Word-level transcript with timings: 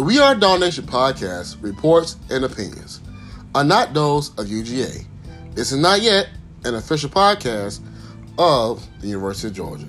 The 0.00 0.06
We 0.06 0.18
Are 0.18 0.34
Dog 0.34 0.60
Nation 0.60 0.86
podcast 0.86 1.62
reports 1.62 2.16
and 2.30 2.42
opinions 2.42 3.02
are 3.54 3.62
not 3.62 3.92
those 3.92 4.30
of 4.38 4.46
UGA. 4.46 5.04
This 5.54 5.72
is 5.72 5.78
not 5.78 6.00
yet 6.00 6.30
an 6.64 6.74
official 6.74 7.10
podcast 7.10 7.80
of 8.38 8.82
the 9.02 9.08
University 9.08 9.48
of 9.48 9.52
Georgia. 9.52 9.88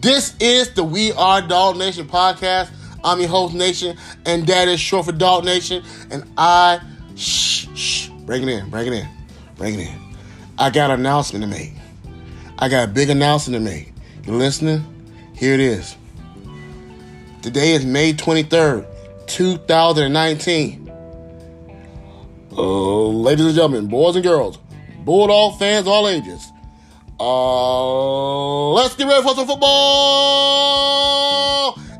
This 0.00 0.36
is 0.38 0.72
the 0.74 0.84
We 0.84 1.10
Are 1.14 1.42
Dog 1.42 1.76
Nation 1.76 2.06
podcast. 2.06 2.70
I'm 3.02 3.18
your 3.18 3.28
host, 3.28 3.54
Nation, 3.54 3.96
and 4.24 4.46
that 4.46 4.68
is 4.68 4.78
short 4.78 5.06
for 5.06 5.10
Dog 5.10 5.44
Nation. 5.44 5.82
And 6.12 6.22
I, 6.38 6.78
shh, 7.16 7.66
shh, 7.74 8.08
bring 8.24 8.44
it 8.44 8.48
in, 8.48 8.70
bring 8.70 8.86
it 8.86 8.92
in, 8.92 9.08
bring 9.56 9.74
it 9.74 9.88
in. 9.88 10.16
I 10.58 10.70
got 10.70 10.92
an 10.92 11.00
announcement 11.00 11.42
to 11.42 11.50
make. 11.50 11.72
I 12.60 12.68
got 12.68 12.88
a 12.88 12.92
big 12.92 13.10
announcement 13.10 13.64
to 13.64 13.68
make. 13.68 13.92
You 14.24 14.34
listening? 14.34 14.84
Here 15.34 15.54
it 15.54 15.60
is. 15.60 15.96
Today 17.42 17.72
is 17.72 17.84
May 17.84 18.12
23rd, 18.12 18.86
2019. 19.28 20.90
Uh, 22.50 23.06
ladies 23.08 23.46
and 23.46 23.54
gentlemen, 23.54 23.86
boys 23.86 24.16
and 24.16 24.24
girls, 24.24 24.58
Bulldog 25.04 25.58
fans, 25.58 25.86
all 25.86 26.08
ages. 26.08 26.50
Uh, 27.20 28.70
let's 28.72 28.96
get 28.96 29.06
ready 29.06 29.22
for 29.22 29.34
some 29.34 29.46
football. 29.46 29.68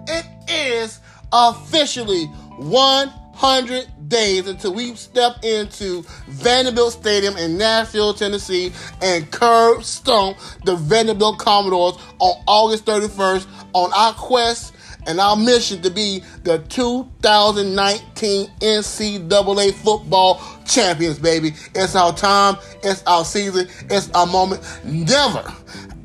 It 0.09 0.27
is 0.49 1.01
officially 1.33 2.25
100 2.57 4.09
days 4.09 4.49
until 4.49 4.75
we 4.75 4.95
step 4.95 5.45
into 5.45 6.03
Vanderbilt 6.29 6.93
Stadium 6.95 7.37
in 7.37 7.59
Nashville, 7.59 8.15
Tennessee, 8.15 8.73
and 9.03 9.31
curb 9.31 9.85
stomp 9.85 10.39
the 10.65 10.77
Vanderbilt 10.77 11.39
Commodores 11.39 11.95
on 12.19 12.43
August 12.47 12.87
31st 12.87 13.47
on 13.75 13.93
our 13.93 14.15
quest 14.15 14.75
and 15.07 15.21
our 15.21 15.37
mission 15.37 15.81
to 15.83 15.91
be 15.91 16.23
the 16.45 16.59
2019 16.69 18.51
NCAA 18.61 19.73
football 19.75 20.43
champions, 20.67 21.19
baby. 21.19 21.53
It's 21.75 21.95
our 21.97 22.15
time, 22.15 22.57
it's 22.83 23.03
our 23.07 23.25
season, 23.25 23.69
it's 23.91 24.11
our 24.11 24.27
moment. 24.27 24.63
Never, 24.85 25.53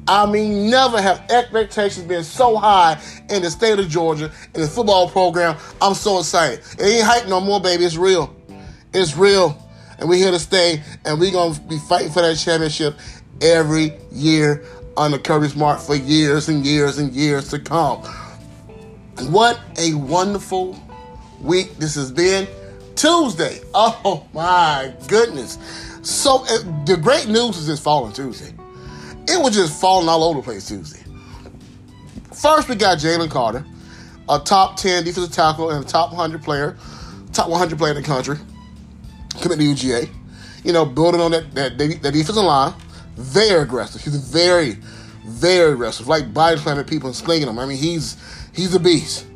I 0.07 0.25
mean, 0.25 0.69
never 0.69 1.01
have 1.01 1.25
expectations 1.29 2.05
been 2.05 2.23
so 2.23 2.57
high 2.57 3.01
in 3.29 3.41
the 3.41 3.49
state 3.49 3.79
of 3.79 3.87
Georgia 3.87 4.31
in 4.53 4.61
the 4.61 4.67
football 4.67 5.09
program. 5.09 5.57
I'm 5.81 5.93
so 5.93 6.19
excited. 6.19 6.59
It 6.79 6.83
ain't 6.83 7.03
hype 7.03 7.27
no 7.27 7.39
more, 7.39 7.61
baby. 7.61 7.85
It's 7.85 7.95
real. 7.95 8.35
It's 8.93 9.15
real. 9.15 9.57
And 9.99 10.09
we're 10.09 10.17
here 10.17 10.31
to 10.31 10.39
stay, 10.39 10.81
and 11.05 11.19
we're 11.19 11.31
going 11.31 11.53
to 11.53 11.61
be 11.61 11.77
fighting 11.77 12.11
for 12.11 12.21
that 12.21 12.35
championship 12.35 12.95
every 13.41 13.93
year 14.11 14.65
under 14.97 15.17
Kirby 15.17 15.47
Smart 15.47 15.81
for 15.81 15.95
years 15.95 16.49
and 16.49 16.65
years 16.65 16.97
and 16.97 17.13
years 17.13 17.49
to 17.49 17.59
come. 17.59 18.03
What 19.21 19.59
a 19.77 19.93
wonderful 19.93 20.79
week 21.39 21.77
this 21.77 21.95
has 21.95 22.11
been. 22.11 22.47
Tuesday. 22.95 23.59
Oh 23.73 24.27
my 24.33 24.93
goodness. 25.07 25.57
So 26.01 26.43
uh, 26.45 26.85
the 26.85 26.97
great 26.97 27.27
news 27.27 27.57
is 27.57 27.67
just 27.67 27.83
falling 27.83 28.13
Tuesday. 28.13 28.53
It 29.27 29.41
was 29.41 29.53
just 29.53 29.79
falling 29.79 30.09
all 30.09 30.23
over 30.23 30.39
the 30.39 30.43
place 30.43 30.67
Tuesday. 30.67 31.03
First, 32.33 32.67
we 32.67 32.75
got 32.75 32.97
Jalen 32.97 33.29
Carter, 33.29 33.65
a 34.27 34.39
top 34.39 34.75
10 34.77 35.05
defensive 35.05 35.31
tackle 35.31 35.69
and 35.69 35.85
a 35.85 35.87
top 35.87 36.11
100 36.11 36.43
player, 36.43 36.77
top 37.31 37.49
100 37.49 37.77
player 37.77 37.95
in 37.95 38.01
the 38.01 38.07
country, 38.07 38.37
committed 39.41 39.77
to 39.77 39.87
UGA. 39.87 40.09
You 40.63 40.73
know, 40.73 40.85
building 40.85 41.21
on 41.21 41.31
that, 41.31 41.53
that, 41.55 41.77
that 41.77 42.11
defensive 42.11 42.35
line. 42.35 42.73
Very 43.15 43.61
aggressive. 43.61 44.01
He's 44.01 44.15
very, 44.15 44.77
very 45.25 45.73
aggressive. 45.73 46.07
Like 46.07 46.33
body 46.33 46.57
slamming 46.57 46.85
people 46.85 47.07
and 47.07 47.15
slinging 47.15 47.47
them. 47.47 47.59
I 47.59 47.65
mean, 47.65 47.77
he's 47.77 48.17
he's 48.53 48.73
a 48.73 48.79
beast. 48.79 49.27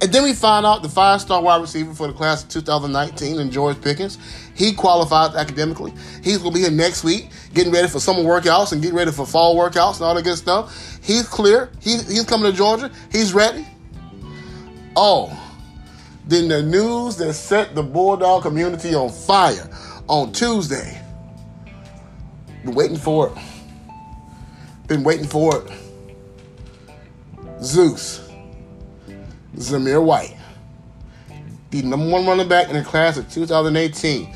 And 0.00 0.12
then 0.12 0.24
we 0.24 0.34
find 0.34 0.66
out 0.66 0.82
the 0.82 0.90
five 0.90 1.22
star 1.22 1.40
wide 1.40 1.60
receiver 1.60 1.94
for 1.94 2.06
the 2.06 2.12
class 2.12 2.42
of 2.42 2.50
2019 2.50 3.40
and 3.40 3.50
George 3.50 3.80
Pickens. 3.80 4.18
He 4.54 4.74
qualified 4.74 5.34
academically. 5.34 5.92
He's 6.22 6.38
going 6.38 6.52
to 6.52 6.54
be 6.54 6.60
here 6.60 6.70
next 6.70 7.02
week, 7.02 7.30
getting 7.54 7.72
ready 7.72 7.88
for 7.88 7.98
summer 7.98 8.20
workouts 8.20 8.72
and 8.72 8.82
getting 8.82 8.96
ready 8.96 9.10
for 9.10 9.24
fall 9.26 9.56
workouts 9.56 9.94
and 9.94 10.02
all 10.02 10.14
that 10.14 10.24
good 10.24 10.36
stuff. 10.36 10.98
He's 11.02 11.26
clear. 11.26 11.70
He, 11.80 11.92
he's 11.92 12.24
coming 12.24 12.50
to 12.50 12.56
Georgia. 12.56 12.90
He's 13.10 13.32
ready. 13.32 13.66
Oh, 14.94 15.32
then 16.26 16.48
the 16.48 16.62
news 16.62 17.16
that 17.16 17.32
set 17.34 17.74
the 17.74 17.82
Bulldog 17.82 18.42
community 18.42 18.94
on 18.94 19.10
fire 19.10 19.70
on 20.08 20.32
Tuesday. 20.32 21.00
Been 22.64 22.74
waiting 22.74 22.98
for 22.98 23.28
it. 23.28 23.34
Been 24.88 25.04
waiting 25.04 25.26
for 25.26 25.62
it. 25.62 25.72
Zeus. 27.62 28.25
Zamir 29.56 30.02
White, 30.02 30.36
the 31.70 31.82
number 31.82 32.08
one 32.10 32.26
running 32.26 32.48
back 32.48 32.68
in 32.68 32.76
the 32.76 32.82
class 32.82 33.16
of 33.16 33.30
2018. 33.32 34.34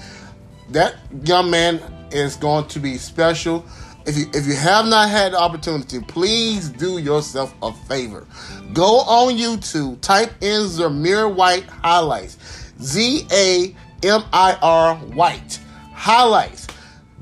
That 0.71 0.97
young 1.25 1.51
man 1.51 1.83
is 2.11 2.37
going 2.37 2.69
to 2.69 2.81
be 2.81 2.97
special. 2.97 3.65
If 4.07 4.17
you 4.17 4.27
if 4.33 4.47
you 4.47 4.55
have 4.55 4.87
not 4.87 5.11
had 5.11 5.33
the 5.33 5.39
opportunity, 5.39 6.01
please 6.01 6.71
do 6.71 6.99
yourself 6.99 7.55
a 7.63 7.73
favor. 7.73 8.27
Go 8.73 9.01
on 9.01 9.35
YouTube, 9.35 10.01
type 10.01 10.33
in 10.41 10.63
Zamir 10.63 11.33
White 11.33 11.65
highlights. 11.65 12.39
Z 12.81 13.27
A 13.31 13.77
M 14.03 14.25
I 14.33 14.57
R 14.63 14.97
White 14.97 15.59
highlights. 15.93 16.67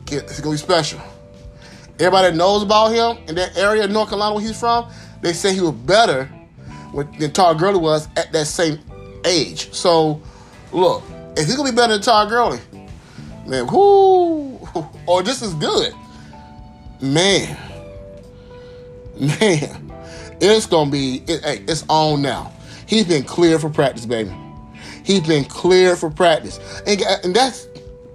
It's 0.06 0.40
gonna 0.40 0.54
be 0.54 0.58
special. 0.58 1.00
Everybody 1.98 2.36
knows 2.36 2.62
about 2.62 2.90
him 2.90 3.18
in 3.28 3.34
that 3.34 3.56
area 3.56 3.84
of 3.84 3.90
North 3.90 4.10
Carolina 4.10 4.36
where 4.36 4.44
he's 4.44 4.58
from, 4.58 4.88
they 5.20 5.32
say 5.32 5.52
he 5.52 5.60
was 5.60 5.72
better 5.72 6.30
than 6.94 7.32
Todd 7.32 7.58
Gurley 7.58 7.78
was 7.78 8.08
at 8.16 8.32
that 8.32 8.46
same 8.46 8.78
age. 9.24 9.72
So, 9.72 10.20
look, 10.72 11.02
if 11.36 11.46
he's 11.46 11.56
gonna 11.56 11.70
be 11.70 11.76
better 11.76 11.94
than 11.94 12.02
Todd 12.02 12.28
Gurley, 12.28 12.60
man, 13.46 13.66
whoo, 13.66 14.58
or 15.06 15.22
this 15.22 15.42
is 15.42 15.54
good, 15.54 15.92
man, 17.00 17.56
man, 19.18 19.92
it's 20.40 20.66
gonna 20.66 20.90
be, 20.90 21.22
it, 21.26 21.68
it's 21.68 21.84
on 21.88 22.22
now. 22.22 22.52
He's 22.86 23.06
been 23.06 23.24
cleared 23.24 23.60
for 23.60 23.68
practice, 23.68 24.06
baby. 24.06 24.34
He's 25.04 25.26
been 25.26 25.44
cleared 25.44 25.98
for 25.98 26.10
practice, 26.10 26.58
and, 26.86 27.00
and 27.24 27.34
that's 27.34 27.68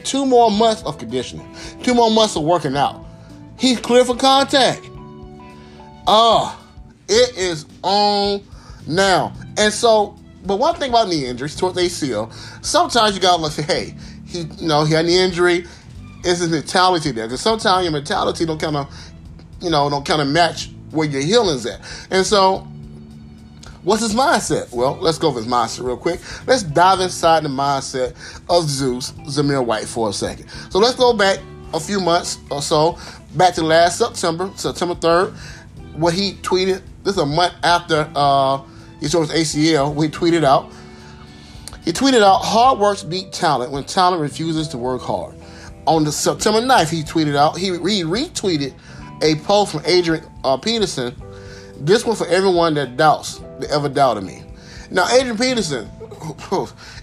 two 0.04 0.26
more 0.26 0.52
months 0.52 0.84
of 0.84 0.98
conditioning, 0.98 1.48
two 1.82 1.94
more 1.94 2.12
months 2.12 2.36
of 2.36 2.44
working 2.44 2.76
out. 2.76 3.06
He's 3.58 3.80
clear 3.80 4.04
for 4.04 4.16
contact. 4.16 4.82
Oh, 6.06 6.60
it 7.08 7.38
is 7.38 7.66
on 7.82 8.44
now. 8.88 9.34
And 9.58 9.74
so, 9.74 10.18
but 10.46 10.58
one 10.58 10.76
thing 10.76 10.90
about 10.90 11.08
knee 11.08 11.26
injuries 11.26 11.56
towards 11.56 11.78
ACL, 11.78 12.32
sometimes 12.64 13.16
you 13.16 13.22
gotta 13.22 13.42
look 13.42 13.54
hey, 13.54 13.96
he, 14.26 14.42
you 14.42 14.68
know, 14.68 14.84
he 14.84 14.94
had 14.94 15.06
an 15.06 15.12
injury. 15.12 15.66
Is 16.24 16.40
his 16.40 16.50
mentality 16.50 17.12
there? 17.12 17.28
Because 17.28 17.42
sometimes 17.42 17.84
your 17.84 17.92
mentality 17.92 18.46
don't 18.46 18.60
kind 18.60 18.78
of, 18.78 18.94
you 19.62 19.70
know, 19.70 19.90
don't 19.90 20.06
kind 20.06 20.22
of 20.22 20.28
match 20.28 20.70
where 20.92 21.08
your 21.08 21.22
healing's 21.22 21.66
at. 21.66 21.82
And 22.12 22.26
so, 22.26 22.68
what's 23.84 24.02
his 24.02 24.14
mindset? 24.14 24.72
Well, 24.72 24.98
let's 25.02 25.18
go 25.18 25.28
over 25.28 25.40
his 25.40 25.48
mindset 25.48 25.86
real 25.86 25.98
quick. 25.98 26.22
Let's 26.48 26.64
dive 26.64 27.02
inside 27.02 27.44
the 27.44 27.50
mindset 27.50 28.16
of 28.50 28.70
Zeus 28.70 29.12
Zamir 29.28 29.66
White 29.66 29.86
for 29.86 30.10
a 30.10 30.14
second. 30.14 30.50
So 30.70 30.80
let's 30.80 30.96
go 30.96 31.14
back 31.14 31.40
a 31.74 31.80
few 31.80 32.00
months 32.00 32.38
or 32.50 32.62
so, 32.62 32.98
back 33.36 33.54
to 33.56 33.64
last 33.64 33.98
September, 33.98 34.52
September 34.56 34.96
3rd, 34.96 35.36
what 35.96 36.14
he 36.14 36.34
tweeted. 36.34 36.82
This 37.04 37.16
is 37.16 37.22
a 37.22 37.26
month 37.26 37.54
after 37.64 38.10
uh, 38.16 38.62
he 39.04 39.10
showed 39.10 39.30
his 39.30 39.54
ACL. 39.54 39.94
We 39.94 40.08
tweeted 40.08 40.46
out. 40.46 40.72
He 41.84 41.92
tweeted 41.92 42.24
out, 42.24 42.38
"Hard 42.38 42.80
works 42.80 43.04
beat 43.04 43.34
talent 43.34 43.70
when 43.70 43.84
talent 43.84 44.22
refuses 44.22 44.70
to 44.70 44.78
work 44.78 45.02
hard." 45.02 45.36
On 45.86 46.06
the 46.06 46.12
September 46.12 46.62
9th, 46.62 46.90
he 46.90 47.04
tweeted 47.04 47.36
out. 47.36 47.58
He, 47.58 47.66
he 47.66 48.04
retweeted 48.06 48.74
a 49.22 49.36
post 49.44 49.74
from 49.74 49.82
Adrian 49.86 50.24
uh, 50.46 50.56
Peterson. 50.56 51.14
This 51.82 52.06
one 52.06 52.16
for 52.16 52.26
everyone 52.28 52.76
that 52.76 52.96
doubts, 52.96 53.40
that 53.60 53.70
ever 53.72 53.90
doubted 53.90 54.24
me. 54.24 54.42
Now, 54.90 55.06
Adrian 55.10 55.38
Peterson, 55.38 55.90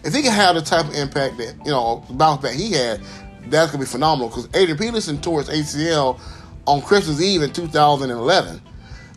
if 0.03 0.14
he 0.14 0.23
can 0.23 0.32
have 0.32 0.55
the 0.55 0.62
type 0.62 0.87
of 0.87 0.94
impact 0.94 1.37
that 1.37 1.55
you 1.67 1.70
know 1.70 2.03
bounce 2.08 2.41
back 2.41 2.55
he 2.55 2.73
had, 2.73 3.03
that's 3.49 3.73
gonna 3.73 3.85
be 3.85 3.87
phenomenal. 3.87 4.29
Because 4.29 4.49
Adrian 4.55 4.79
Peterson 4.79 5.20
tore 5.20 5.43
his 5.43 5.50
ACL 5.50 6.19
on 6.64 6.81
Christmas 6.81 7.20
Eve 7.20 7.43
in 7.43 7.53
2011. 7.53 8.62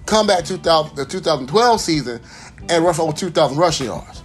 Come 0.05 0.27
back 0.27 0.43
2000, 0.43 0.97
the 0.97 1.05
2012 1.05 1.79
season 1.79 2.19
and 2.69 2.83
rush 2.83 2.99
over 2.99 3.15
2,000 3.15 3.57
rushing 3.57 3.87
yards. 3.87 4.23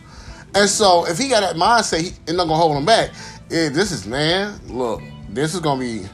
And 0.55 0.69
so 0.69 1.07
if 1.07 1.19
he 1.19 1.29
got 1.29 1.41
that 1.41 1.57
mindset, 1.57 2.01
he's 2.01 2.19
not 2.29 2.47
going 2.47 2.49
to 2.49 2.55
hold 2.55 2.77
him 2.77 2.85
back. 2.85 3.11
Yeah, 3.51 3.69
this 3.69 3.93
is, 3.93 4.07
man, 4.07 4.59
look, 4.69 5.01
this 5.29 5.55
is 5.55 5.61
going 5.61 5.81
to 5.81 5.85
be, 5.85 6.09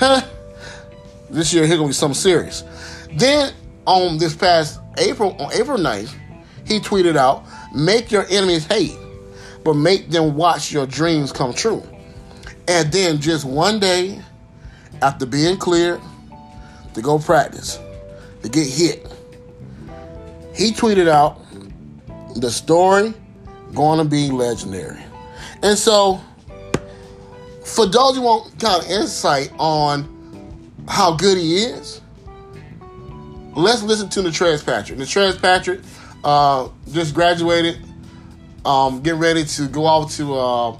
this 1.30 1.52
year 1.52 1.64
he's 1.64 1.76
going 1.76 1.88
to 1.88 1.88
be 1.88 1.92
something 1.92 2.14
serious. 2.14 2.64
Then 3.12 3.52
on 3.86 4.18
this 4.18 4.34
past 4.36 4.80
April, 4.98 5.34
on 5.40 5.52
April 5.52 5.78
9th, 5.78 6.14
he 6.66 6.78
tweeted 6.78 7.16
out, 7.16 7.44
make 7.74 8.12
your 8.12 8.26
enemies 8.28 8.66
hate, 8.66 8.96
but 9.64 9.74
make 9.74 10.10
them 10.10 10.34
watch 10.34 10.72
your 10.72 10.86
dreams 10.86 11.32
come 11.32 11.54
true. 11.54 11.82
And 12.66 12.92
then 12.92 13.20
just 13.20 13.44
one 13.44 13.80
day 13.80 14.20
after 15.00 15.24
being 15.24 15.56
cleared 15.56 16.00
to 16.94 17.02
go 17.02 17.18
practice, 17.18 17.78
to 18.42 18.48
get 18.48 18.66
hit, 18.66 19.07
he 20.58 20.72
tweeted 20.72 21.08
out 21.08 21.40
the 22.34 22.50
story 22.50 23.14
to 23.74 24.04
be 24.04 24.28
legendary. 24.30 25.02
And 25.62 25.78
so, 25.78 26.20
for 27.64 27.86
those 27.86 28.16
who 28.16 28.22
want 28.22 28.58
kind 28.58 28.82
of 28.82 28.90
insight 28.90 29.52
on 29.58 30.72
how 30.88 31.14
good 31.14 31.38
he 31.38 31.58
is, 31.58 32.00
let's 33.54 33.82
listen 33.82 34.08
to 34.10 34.20
Natrez 34.20 34.64
Patrick. 34.64 34.98
Natrez 34.98 35.40
Patrick 35.40 35.80
uh, 36.24 36.68
just 36.90 37.14
graduated, 37.14 37.78
um, 38.64 39.00
getting 39.00 39.20
ready 39.20 39.44
to 39.44 39.68
go 39.68 39.86
out 39.86 40.10
to, 40.10 40.34
uh, 40.34 40.70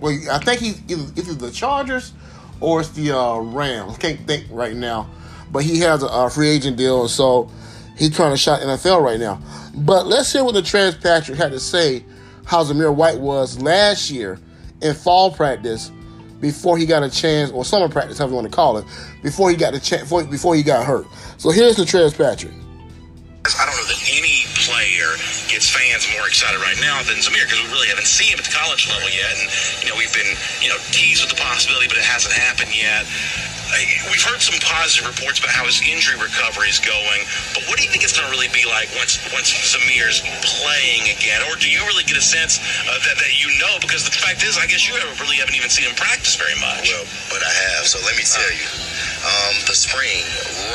well, 0.00 0.18
I 0.30 0.38
think 0.38 0.60
he's 0.60 0.80
either, 0.88 1.12
either 1.16 1.34
the 1.34 1.50
Chargers 1.50 2.12
or 2.60 2.80
it's 2.80 2.90
the 2.90 3.16
uh, 3.16 3.38
Rams. 3.38 3.98
Can't 3.98 4.20
think 4.26 4.46
right 4.50 4.76
now, 4.76 5.10
but 5.50 5.64
he 5.64 5.80
has 5.80 6.02
a, 6.02 6.06
a 6.06 6.30
free 6.30 6.50
agent 6.50 6.76
deal, 6.76 7.08
so 7.08 7.50
he's 7.96 8.14
trying 8.14 8.32
to 8.32 8.36
shot 8.36 8.60
NFL 8.60 9.02
right 9.02 9.20
now. 9.20 9.40
But 9.74 10.06
let's 10.06 10.32
hear 10.32 10.44
what 10.44 10.54
Natrez 10.54 11.00
Patrick 11.00 11.38
had 11.38 11.52
to 11.52 11.60
say 11.60 12.04
how 12.44 12.64
Zamir 12.64 12.94
White 12.94 13.18
was 13.18 13.60
last 13.62 14.10
year 14.10 14.38
in 14.80 14.94
fall 14.94 15.30
practice 15.30 15.90
before 16.40 16.76
he 16.76 16.86
got 16.86 17.04
a 17.04 17.10
chance, 17.10 17.50
or 17.52 17.64
summer 17.64 17.88
practice, 17.88 18.18
however 18.18 18.32
you 18.32 18.36
want 18.36 18.50
to 18.50 18.54
call 18.54 18.76
it, 18.76 18.84
before 19.22 19.48
he 19.48 19.56
got 19.56 19.72
the 19.72 19.80
chance, 19.80 20.10
before 20.10 20.54
he 20.54 20.62
got 20.62 20.84
hurt. 20.84 21.06
So 21.38 21.50
here's 21.50 21.76
Natrez 21.76 22.18
Patrick. 22.18 22.52
I 23.42 23.66
don't 23.66 23.74
know 23.74 23.90
that 23.90 24.02
any 24.10 24.46
player 24.54 25.18
gets 25.50 25.66
fans 25.66 26.06
more 26.14 26.26
excited 26.30 26.62
right 26.62 26.78
now 26.78 27.02
than 27.02 27.18
Zamir 27.18 27.42
because 27.42 27.58
we 27.58 27.70
really 27.74 27.90
haven't 27.90 28.06
seen 28.06 28.30
him 28.30 28.38
at 28.38 28.46
the 28.46 28.54
college 28.54 28.86
level 28.86 29.10
yet, 29.10 29.34
and 29.34 29.46
you 29.82 29.90
know 29.90 29.98
we've 29.98 30.14
been 30.14 30.30
you 30.62 30.70
know 30.70 30.78
teased 30.94 31.26
with 31.26 31.34
the 31.34 31.40
possibility, 31.42 31.90
but 31.90 31.98
it 31.98 32.06
hasn't 32.06 32.34
happened 32.34 32.70
yet. 32.70 33.02
We've 34.12 34.20
heard 34.20 34.44
some 34.44 34.60
positive 34.60 35.08
reports 35.08 35.40
about 35.40 35.56
how 35.56 35.64
his 35.64 35.80
injury 35.80 36.20
recovery 36.20 36.68
is 36.68 36.76
going, 36.76 37.24
but 37.56 37.64
what 37.64 37.80
do 37.80 37.82
you 37.84 37.90
think 37.90 38.04
it's 38.04 38.12
going 38.12 38.28
to 38.28 38.32
really 38.32 38.52
be 38.52 38.68
like 38.68 38.92
once 39.00 39.16
once 39.32 39.48
Zamir's 39.48 40.20
playing 40.44 41.08
again? 41.08 41.40
Or 41.48 41.56
do 41.56 41.72
you 41.72 41.80
really 41.88 42.04
get 42.04 42.20
a 42.20 42.24
sense 42.24 42.60
uh, 42.84 43.00
that, 43.08 43.16
that 43.16 43.32
you 43.40 43.48
know? 43.56 43.80
Because 43.80 44.04
the 44.04 44.12
fact 44.12 44.44
is, 44.44 44.60
I 44.60 44.68
guess 44.68 44.84
you 44.84 44.92
really 45.16 45.40
haven't 45.40 45.56
even 45.56 45.72
seen 45.72 45.88
him 45.88 45.96
practice 45.96 46.36
very 46.36 46.56
much. 46.60 46.92
Well, 46.92 47.08
but 47.32 47.40
I 47.40 47.52
have. 47.72 47.88
So 47.88 47.96
let 48.04 48.12
me 48.12 48.28
tell 48.28 48.52
you, 48.52 48.68
um, 49.24 49.54
the 49.64 49.76
spring 49.76 50.20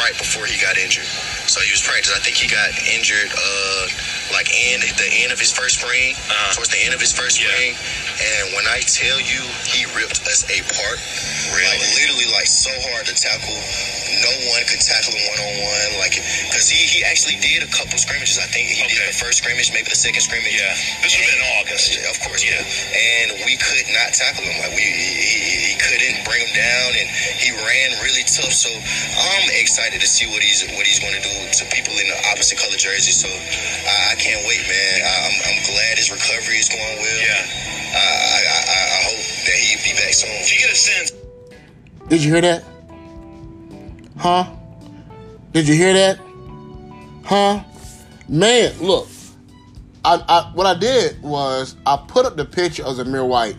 right 0.02 0.18
before 0.18 0.50
he 0.50 0.58
got 0.58 0.82
injured. 0.82 1.08
So 1.46 1.62
he 1.62 1.70
was 1.70 1.86
practicing. 1.86 2.18
I 2.18 2.24
think 2.26 2.42
he 2.42 2.50
got 2.50 2.74
injured. 2.90 3.30
Uh, 3.30 3.86
like 4.34 4.52
end 4.52 4.84
the 4.98 5.10
end 5.24 5.32
of 5.32 5.40
his 5.40 5.52
first 5.52 5.80
spring, 5.80 6.14
uh-huh. 6.16 6.56
towards 6.56 6.70
the 6.70 6.82
end 6.84 6.94
of 6.94 7.00
his 7.00 7.14
first 7.14 7.40
yeah. 7.40 7.48
And 8.18 8.58
when 8.58 8.66
I 8.66 8.82
tell 8.82 9.22
you, 9.22 9.42
he 9.70 9.86
ripped 9.94 10.26
us 10.26 10.42
apart. 10.50 10.98
Really, 11.54 11.70
like, 11.70 11.86
literally, 12.02 12.30
like 12.34 12.50
so 12.50 12.74
hard 12.90 13.06
to 13.06 13.14
tackle. 13.14 13.54
No 14.26 14.34
one 14.50 14.66
could 14.66 14.82
tackle 14.82 15.14
him 15.14 15.24
one 15.30 15.40
on 15.46 15.54
one. 15.62 15.90
Like, 16.02 16.18
because 16.18 16.66
he 16.66 16.82
he 16.90 17.06
actually 17.06 17.38
did 17.38 17.62
a 17.62 17.70
couple 17.70 17.94
scrimmages. 18.02 18.42
I 18.42 18.50
think 18.50 18.74
he 18.74 18.82
okay. 18.82 18.98
did 18.98 19.06
the 19.06 19.18
first 19.18 19.46
scrimmage, 19.46 19.70
maybe 19.70 19.94
the 19.94 20.00
second 20.00 20.26
scrimmage. 20.26 20.58
Yeah, 20.58 20.74
this 21.06 21.14
was 21.14 21.30
in 21.30 21.42
August. 21.62 21.94
Of 22.10 22.18
course, 22.26 22.42
yeah. 22.42 22.58
And 22.58 23.46
we 23.46 23.54
could 23.62 23.86
not 23.94 24.18
tackle 24.18 24.44
him. 24.44 24.58
Like 24.66 24.74
we, 24.74 24.82
he, 24.82 25.47
bring 26.28 26.44
him 26.44 26.54
down, 26.54 26.90
and 27.00 27.08
he 27.40 27.56
ran 27.56 27.98
really 28.04 28.28
tough. 28.28 28.52
So 28.52 28.70
I'm 28.70 29.48
excited 29.58 30.04
to 30.04 30.08
see 30.08 30.28
what 30.28 30.44
he's 30.44 30.62
what 30.76 30.86
he's 30.86 31.00
going 31.00 31.16
to 31.16 31.24
do 31.24 31.34
to 31.34 31.64
people 31.74 31.96
in 31.96 32.08
the 32.12 32.20
opposite 32.30 32.60
color 32.60 32.78
jersey. 32.78 33.16
So 33.16 33.32
I, 33.32 34.14
I 34.14 34.16
can't 34.20 34.44
wait, 34.46 34.62
man. 34.68 34.96
I, 35.02 35.14
am 35.26 35.34
I'm, 35.34 35.36
I'm 35.48 35.60
glad 35.72 35.98
his 35.98 36.12
recovery 36.12 36.60
is 36.60 36.70
going 36.70 36.98
well. 37.00 37.20
Yeah. 37.24 37.42
I, 37.96 38.40
I, 38.44 38.60
I 38.68 39.00
hope 39.08 39.24
that 39.48 39.58
he'll 39.58 39.84
be 39.88 39.94
back 39.96 40.14
soon. 40.14 40.30
If 40.44 40.52
you 40.54 40.60
get 40.60 40.72
a 40.72 40.76
sense. 40.76 41.10
Did 42.08 42.24
you 42.24 42.32
hear 42.32 42.42
that? 42.42 42.64
Huh? 44.18 44.52
Did 45.54 45.68
you 45.68 45.76
hear 45.76 45.94
that? 45.94 46.20
Huh? 47.24 47.64
Man, 48.28 48.78
look. 48.80 49.08
I, 50.06 50.24
I 50.28 50.52
what 50.54 50.66
I 50.66 50.74
did 50.74 51.22
was 51.22 51.76
I 51.86 51.98
put 52.08 52.26
up 52.26 52.38
the 52.38 52.46
picture 52.46 52.84
of 52.84 52.96
Zamir 52.96 53.28
White 53.28 53.58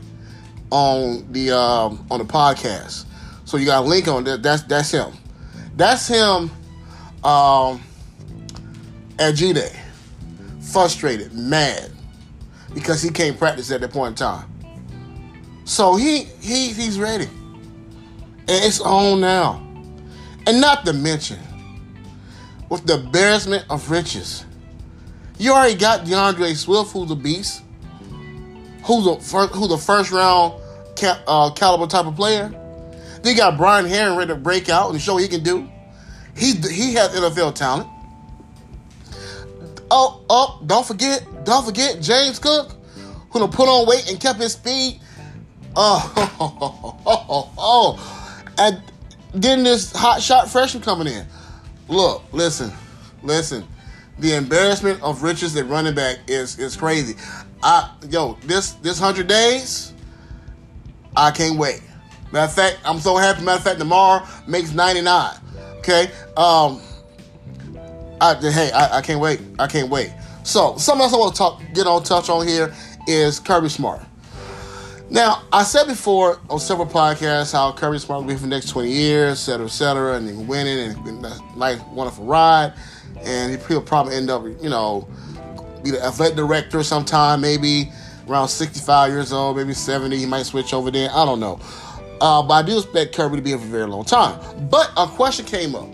on 0.71 1.31
the 1.33 1.51
um, 1.51 2.07
on 2.11 2.19
the 2.19 2.25
podcast. 2.25 3.05
So 3.45 3.57
you 3.57 3.67
got 3.67 3.85
a 3.85 3.87
link 3.87 4.09
on 4.09 4.25
that. 4.25 4.43
That's 4.43 4.63
that's 4.63 4.91
him. 4.91 5.13
That's 5.77 6.07
him 6.09 6.51
um, 7.25 7.81
at 9.19 9.33
G 9.33 9.53
Day 9.53 9.73
frustrated, 10.69 11.33
mad 11.33 11.91
because 12.75 13.03
he 13.03 13.11
can't 13.11 13.39
practice 13.39 13.71
at 13.71 13.81
that 13.81 13.91
point 13.91 14.11
in 14.11 14.27
time. 14.27 14.49
So 15.65 15.97
he 15.97 16.25
he 16.41 16.73
he's 16.73 16.99
ready. 16.99 17.29
And 18.51 18.65
it's 18.65 18.81
on 18.81 19.21
now. 19.21 19.65
And 20.47 20.61
not 20.61 20.87
to 20.87 20.95
mention, 20.95 21.39
with 22.71 22.87
the 22.87 22.95
embarrassment 22.95 23.67
of 23.69 23.91
riches, 23.91 24.47
you 25.39 25.53
already 25.53 25.75
got 25.75 26.07
D'Andre 26.07 26.55
Swift, 26.55 26.93
who's 26.93 27.11
a 27.11 27.17
beast, 27.17 27.63
who's 28.85 29.07
a 29.07 29.21
first, 29.21 29.55
who's 29.55 29.73
a 29.73 29.79
first 29.79 30.11
round 30.11 30.55
uh, 31.27 31.51
caliber 31.53 31.87
type 31.87 32.07
of 32.07 32.17
player. 32.17 32.49
Then 33.23 33.35
you 33.35 33.37
got 33.37 33.57
Brian 33.57 33.87
Herrien 33.87 34.17
ready 34.17 34.29
to 34.29 34.37
break 34.37 34.69
out 34.69 34.91
and 34.91 35.01
show 35.01 35.17
he 35.17 35.29
can 35.29 35.43
do. 35.43 35.69
He 36.37 36.53
he 36.53 36.95
has 36.95 37.15
NFL 37.15 37.55
talent. 37.55 37.89
Oh, 39.91 40.23
oh, 40.29 40.63
don't 40.67 40.87
forget, 40.87 41.27
don't 41.45 41.65
forget 41.65 42.01
James 42.01 42.39
Cook, 42.39 42.73
who 43.31 43.39
done 43.39 43.51
put 43.51 43.69
on 43.69 43.89
weight 43.89 44.09
and 44.11 44.21
kept 44.21 44.39
his 44.39 44.53
speed. 44.53 45.01
Oh, 45.75 46.13
oh, 46.41 47.01
oh, 47.07 47.51
oh, 47.59 48.45
and 48.59 48.83
then 49.33 49.63
this 49.63 49.93
hot 49.93 50.21
shot 50.21 50.49
freshman 50.49 50.83
coming 50.83 51.07
in. 51.07 51.27
Look, 51.89 52.23
listen, 52.33 52.71
listen. 53.23 53.67
The 54.19 54.35
embarrassment 54.35 55.03
of 55.03 55.23
riches 55.23 55.57
at 55.57 55.67
running 55.67 55.95
back 55.95 56.19
is 56.27 56.59
is 56.59 56.77
crazy. 56.77 57.15
I 57.63 57.91
yo, 58.11 58.37
this 58.43 58.73
this 58.73 58.99
hundred 58.99 59.27
days, 59.29 59.93
I 61.17 61.31
can't 61.31 61.59
wait. 61.59 61.83
Matter 62.33 62.45
of 62.45 62.53
fact, 62.53 62.79
I'm 62.85 63.01
so 63.01 63.17
happy. 63.17 63.43
Matter 63.43 63.59
of 63.59 63.65
fact, 63.65 63.79
tomorrow 63.79 64.27
makes 64.47 64.73
99. 64.73 65.35
Okay. 65.79 66.11
Um, 66.37 66.81
I, 68.21 68.35
hey, 68.35 68.71
I, 68.73 68.99
I, 68.99 69.01
can't 69.01 69.21
wait. 69.21 69.41
I 69.59 69.67
can't 69.67 69.89
wait. 69.89 70.13
So, 70.43 70.77
something 70.77 71.03
else 71.03 71.15
I 71.15 71.17
want 71.17 71.35
to 71.35 71.39
talk, 71.39 71.63
get 71.75 71.87
on 71.87 72.03
touch 72.03 72.29
on 72.29 72.47
here 72.47 72.75
is 73.07 73.41
Kirby 73.41 73.69
Smart. 73.69 74.03
Now, 75.11 75.45
I 75.53 75.63
said 75.63 75.87
before 75.87 76.39
on 76.51 76.61
several 76.61 76.87
podcasts 76.87 77.53
how 77.53 77.73
Kirby 77.73 77.99
Smart 77.99 78.21
will 78.21 78.29
be 78.29 78.35
for 78.35 78.43
the 78.43 78.49
next 78.49 78.69
20 78.71 78.91
years, 78.91 79.33
et 79.33 79.37
cetera, 79.37 79.67
et 79.67 79.71
cetera, 79.71 80.17
and 80.17 80.29
he's 80.29 80.37
winning 80.37 80.91
and 80.91 81.05
been 81.05 81.25
a 81.25 81.57
nice, 81.57 81.81
wonderful 81.93 82.27
ride. 82.27 82.75
And 83.25 83.61
he'll 83.63 83.83
probably 83.83 84.17
end 84.17 84.31
up, 84.31 84.45
you 84.45 84.71
know, 84.71 85.09
be 85.83 85.91
the 85.91 86.03
athletic 86.03 86.37
director 86.37 86.83
sometime, 86.83 87.41
maybe 87.41 87.91
around 88.29 88.49
65 88.49 89.11
years 89.11 89.33
old, 89.33 89.57
maybe 89.57 89.75
70. 89.75 90.17
He 90.17 90.27
might 90.27 90.45
switch 90.45 90.73
over 90.75 90.91
there. 90.91 91.11
I 91.13 91.25
don't 91.25 91.41
know. 91.41 91.61
Uh, 92.21 92.43
but 92.43 92.55
I 92.55 92.63
do 92.63 92.79
expect 92.79 93.15
Kirby 93.15 93.37
to 93.37 93.43
be 93.43 93.51
here 93.51 93.59
for 93.59 93.65
a 93.65 93.69
very 93.69 93.87
long 93.87 94.05
time. 94.05 94.41
But 94.69 94.91
a 94.97 95.07
question 95.07 95.45
came 95.45 95.75
up 95.75 95.89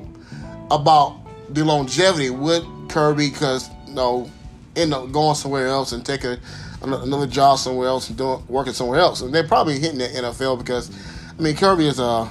about 0.71 1.21
the 1.51 1.65
longevity 1.65 2.31
with 2.31 2.65
Kirby 2.89 3.31
because 3.31 3.69
you 3.87 3.95
know 3.95 4.31
end 4.77 4.95
up 4.95 5.13
going 5.13 5.35
somewhere 5.35 5.67
else 5.67 5.93
and 5.93 6.05
taking 6.05 6.37
another 6.83 7.27
job 7.27 7.59
somewhere 7.59 7.89
else 7.89 8.09
and 8.09 8.19
doing 8.19 8.43
working 8.49 8.73
somewhere 8.73 8.99
else. 8.99 9.21
And 9.21 9.35
they're 9.35 9.47
probably 9.47 9.79
hitting 9.79 9.99
the 9.99 10.09
NFL 10.09 10.59
because 10.59 10.91
I 11.39 11.43
mean 11.43 11.57
Kirby 11.57 11.87
is 11.87 11.99
a 11.99 12.31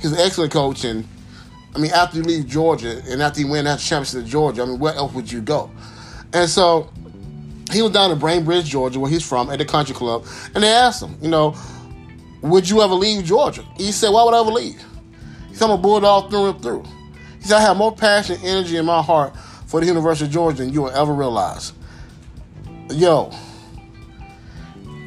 he's 0.00 0.12
an 0.12 0.18
excellent 0.18 0.52
coach 0.52 0.84
and 0.84 1.06
I 1.74 1.78
mean 1.78 1.90
after 1.92 2.18
you 2.18 2.22
leave 2.22 2.46
Georgia 2.46 3.02
and 3.08 3.20
after 3.20 3.40
you 3.40 3.48
win 3.48 3.64
that 3.64 3.80
championship 3.80 4.22
at 4.22 4.26
Georgia, 4.26 4.62
I 4.62 4.66
mean 4.66 4.78
where 4.78 4.94
else 4.94 5.12
would 5.12 5.30
you 5.30 5.40
go? 5.40 5.70
And 6.32 6.48
so 6.48 6.90
he 7.72 7.82
was 7.82 7.92
down 7.92 8.10
in 8.10 8.18
Bainbridge, 8.18 8.66
Georgia, 8.66 9.00
where 9.00 9.10
he's 9.10 9.26
from, 9.26 9.50
at 9.50 9.58
the 9.58 9.64
country 9.64 9.94
club, 9.94 10.26
and 10.54 10.62
they 10.62 10.68
asked 10.68 11.02
him, 11.02 11.16
you 11.20 11.28
know, 11.28 11.56
would 12.42 12.68
you 12.68 12.82
ever 12.82 12.94
leave 12.94 13.24
Georgia? 13.24 13.64
He 13.76 13.90
said, 13.90 14.10
Why 14.10 14.22
would 14.22 14.34
I 14.34 14.40
ever 14.40 14.50
leave? 14.50 14.84
He 15.48 15.54
said, 15.54 15.66
I'm 15.66 15.72
a 15.72 15.78
bulldog 15.78 16.30
through 16.30 16.50
and 16.50 16.62
through. 16.62 16.84
He 17.38 17.44
said, 17.44 17.56
I 17.56 17.60
have 17.62 17.76
more 17.76 17.94
passion 17.94 18.36
and 18.36 18.44
energy 18.44 18.76
in 18.76 18.84
my 18.84 19.02
heart 19.02 19.34
for 19.66 19.80
the 19.80 19.86
University 19.86 20.26
of 20.26 20.32
Georgia 20.32 20.58
than 20.58 20.72
you 20.72 20.82
will 20.82 20.90
ever 20.90 21.14
realize. 21.14 21.72
Yo, 22.90 23.32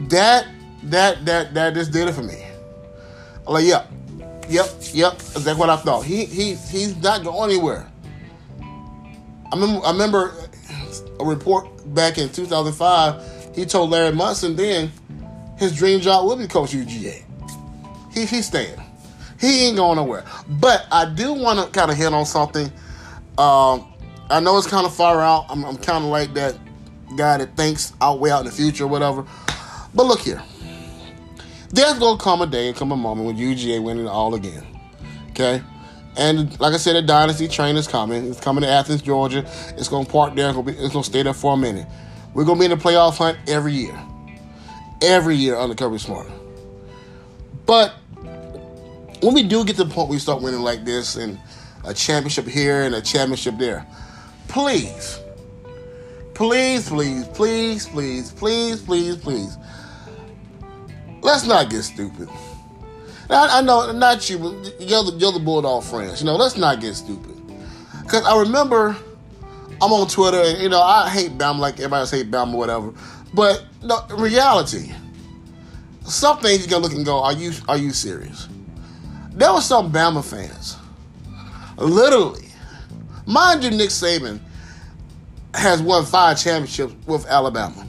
that 0.10 0.48
that 0.84 1.26
that 1.26 1.54
that 1.54 1.74
just 1.74 1.92
did 1.92 2.08
it 2.08 2.14
for 2.14 2.24
me. 2.24 2.44
I'm 3.46 3.54
like, 3.54 3.66
yep, 3.66 3.92
yep, 4.50 4.70
yep. 4.94 5.14
Exactly 5.14 5.54
what 5.56 5.70
I 5.70 5.78
thought. 5.78 6.02
He 6.06 6.26
he 6.26 6.56
he's 6.56 6.96
not 7.02 7.24
going 7.24 7.52
anywhere. 7.52 7.90
I 8.60 9.56
remember 9.56 9.86
I 9.86 9.92
remember 9.92 10.34
a 11.20 11.26
report 11.26 11.68
back 11.94 12.18
in 12.18 12.30
2005. 12.30 13.56
He 13.56 13.66
told 13.66 13.90
Larry 13.90 14.14
Munson 14.14 14.56
then 14.56 14.92
his 15.58 15.76
dream 15.76 16.00
job 16.00 16.26
would 16.28 16.40
be 16.40 16.48
coach 16.48 16.72
UGA. 16.72 17.24
He 18.14 18.26
he's 18.26 18.48
staying. 18.48 18.80
He 19.40 19.68
ain't 19.68 19.78
going 19.78 19.98
nowhere. 19.98 20.26
But 20.48 20.86
I 20.92 21.06
do 21.06 21.34
want 21.34 21.60
to 21.60 21.80
kind 21.80 21.92
of 21.92 21.98
hit 21.98 22.14
on 22.14 22.26
something. 22.26 22.72
Um, 23.38 23.94
I 24.30 24.40
know 24.40 24.58
it's 24.58 24.68
kind 24.68 24.86
of 24.86 24.94
far 24.94 25.22
out. 25.22 25.46
I'm, 25.50 25.64
I'm 25.64 25.78
kind 25.78 26.04
of 26.04 26.10
like 26.10 26.34
that 26.34 26.58
guy 27.16 27.38
that 27.38 27.56
thinks 27.56 27.94
out 28.02 28.20
way 28.20 28.32
out 28.32 28.42
in 28.42 28.46
the 28.48 28.52
future 28.52 28.86
or 28.86 28.88
whatever. 28.88 29.26
But 29.94 30.06
look 30.06 30.20
here. 30.20 30.42
There's 31.70 32.00
to 32.00 32.18
come 32.18 32.42
a 32.42 32.48
day 32.48 32.68
and 32.68 32.76
come 32.76 32.92
a 32.92 32.98
moment 32.98 33.28
when 33.28 33.38
UGA 33.38 33.84
winning 33.84 34.06
it 34.06 34.10
all 34.10 34.36
again. 34.36 34.66
Okay? 35.32 35.62
And 36.16 36.60
like 36.60 36.74
I 36.74 36.78
said, 36.78 36.96
the 36.96 37.02
dynasty 37.02 37.48
train 37.48 37.76
is 37.76 37.88
coming. 37.88 38.26
It's 38.28 38.40
coming 38.40 38.64
to 38.64 38.70
Athens, 38.70 39.02
Georgia. 39.02 39.46
It's 39.78 39.88
to 39.88 40.12
park 40.12 40.36
there. 40.36 40.50
It's 40.50 40.56
going 40.56 40.90
to 40.90 41.04
stay 41.04 41.24
there 41.24 41.34
for 41.34 41.54
a 41.54 41.58
minute. 41.58 41.88
We're 42.38 42.46
gonna 42.46 42.60
be 42.60 42.66
in 42.66 42.72
the 42.72 42.78
playoff 42.78 43.18
hunt 43.18 43.38
every 43.48 43.74
year, 43.74 44.00
every 45.02 45.36
year 45.36 45.56
under 45.56 45.74
Kirby 45.74 45.98
Smart. 45.98 46.28
But 47.66 47.96
when 49.22 49.34
we 49.34 49.42
do 49.42 49.66
get 49.66 49.76
to 49.78 49.86
the 49.86 49.90
point 49.90 50.10
where 50.10 50.16
we 50.16 50.20
start 50.20 50.44
winning 50.44 50.62
like 50.62 50.86
this 50.86 51.16
and 51.16 51.40
a 51.84 51.96
championship 51.96 52.46
here 52.46 52.84
and 52.84 52.94
a 52.94 53.02
championship 53.02 53.58
there, 53.58 53.88
please, 54.50 55.20
please, 56.36 56.88
please, 56.90 57.28
please, 57.30 57.88
please, 57.88 58.32
please, 58.32 58.82
please, 58.84 59.18
please, 59.18 59.58
let's 61.22 61.46
not 61.46 61.70
get 61.70 61.84
stupid. 61.84 62.30
Now, 63.30 63.48
I 63.50 63.62
know 63.62 63.92
not 63.92 64.30
you, 64.30 64.38
but 64.40 64.82
you're 64.82 65.04
the, 65.04 65.18
you're 65.18 65.34
the 65.34 65.40
Bulldog 65.40 65.84
friends. 65.84 66.22
You 66.22 66.28
know, 66.28 66.36
let's 66.36 66.58
not 66.58 66.80
get 66.80 66.96
stupid. 66.96 67.36
Because 68.04 68.24
I 68.26 68.40
remember 68.40 68.96
I'm 69.82 69.92
on 69.92 70.08
Twitter, 70.08 70.42
and 70.42 70.62
you 70.62 70.70
know, 70.70 70.82
I 70.82 71.10
hate 71.10 71.38
Bama 71.38 71.60
like 71.60 71.76
everybody 71.76 72.02
else 72.02 72.12
hate 72.12 72.32
Bama 72.32 72.54
whatever. 72.54 72.94
But 73.34 73.66
no, 73.84 74.06
reality, 74.12 74.94
some 76.06 76.40
things 76.40 76.62
you 76.62 76.68
can 76.70 76.82
look 76.82 76.94
and 76.94 77.06
go, 77.06 77.22
are 77.22 77.34
you 77.34 77.52
are 77.68 77.78
you 77.78 77.92
serious? 77.92 78.48
There 79.34 79.52
were 79.54 79.62
some 79.62 79.92
Bama 79.92 80.24
fans, 80.24 80.78
literally, 81.78 82.48
mind 83.26 83.64
you, 83.64 83.72
Nick 83.72 83.90
Saban 83.90 84.40
has 85.54 85.82
won 85.82 86.06
five 86.06 86.40
championships 86.40 86.96
with 87.06 87.26
Alabama. 87.28 87.86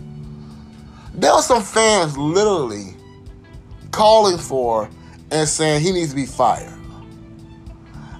There 1.14 1.32
were 1.32 1.42
some 1.42 1.62
fans 1.62 2.18
literally 2.18 2.94
calling 3.98 4.38
for 4.38 4.88
and 5.32 5.48
saying 5.48 5.82
he 5.82 5.90
needs 5.90 6.10
to 6.10 6.16
be 6.16 6.24
fired. 6.24 6.72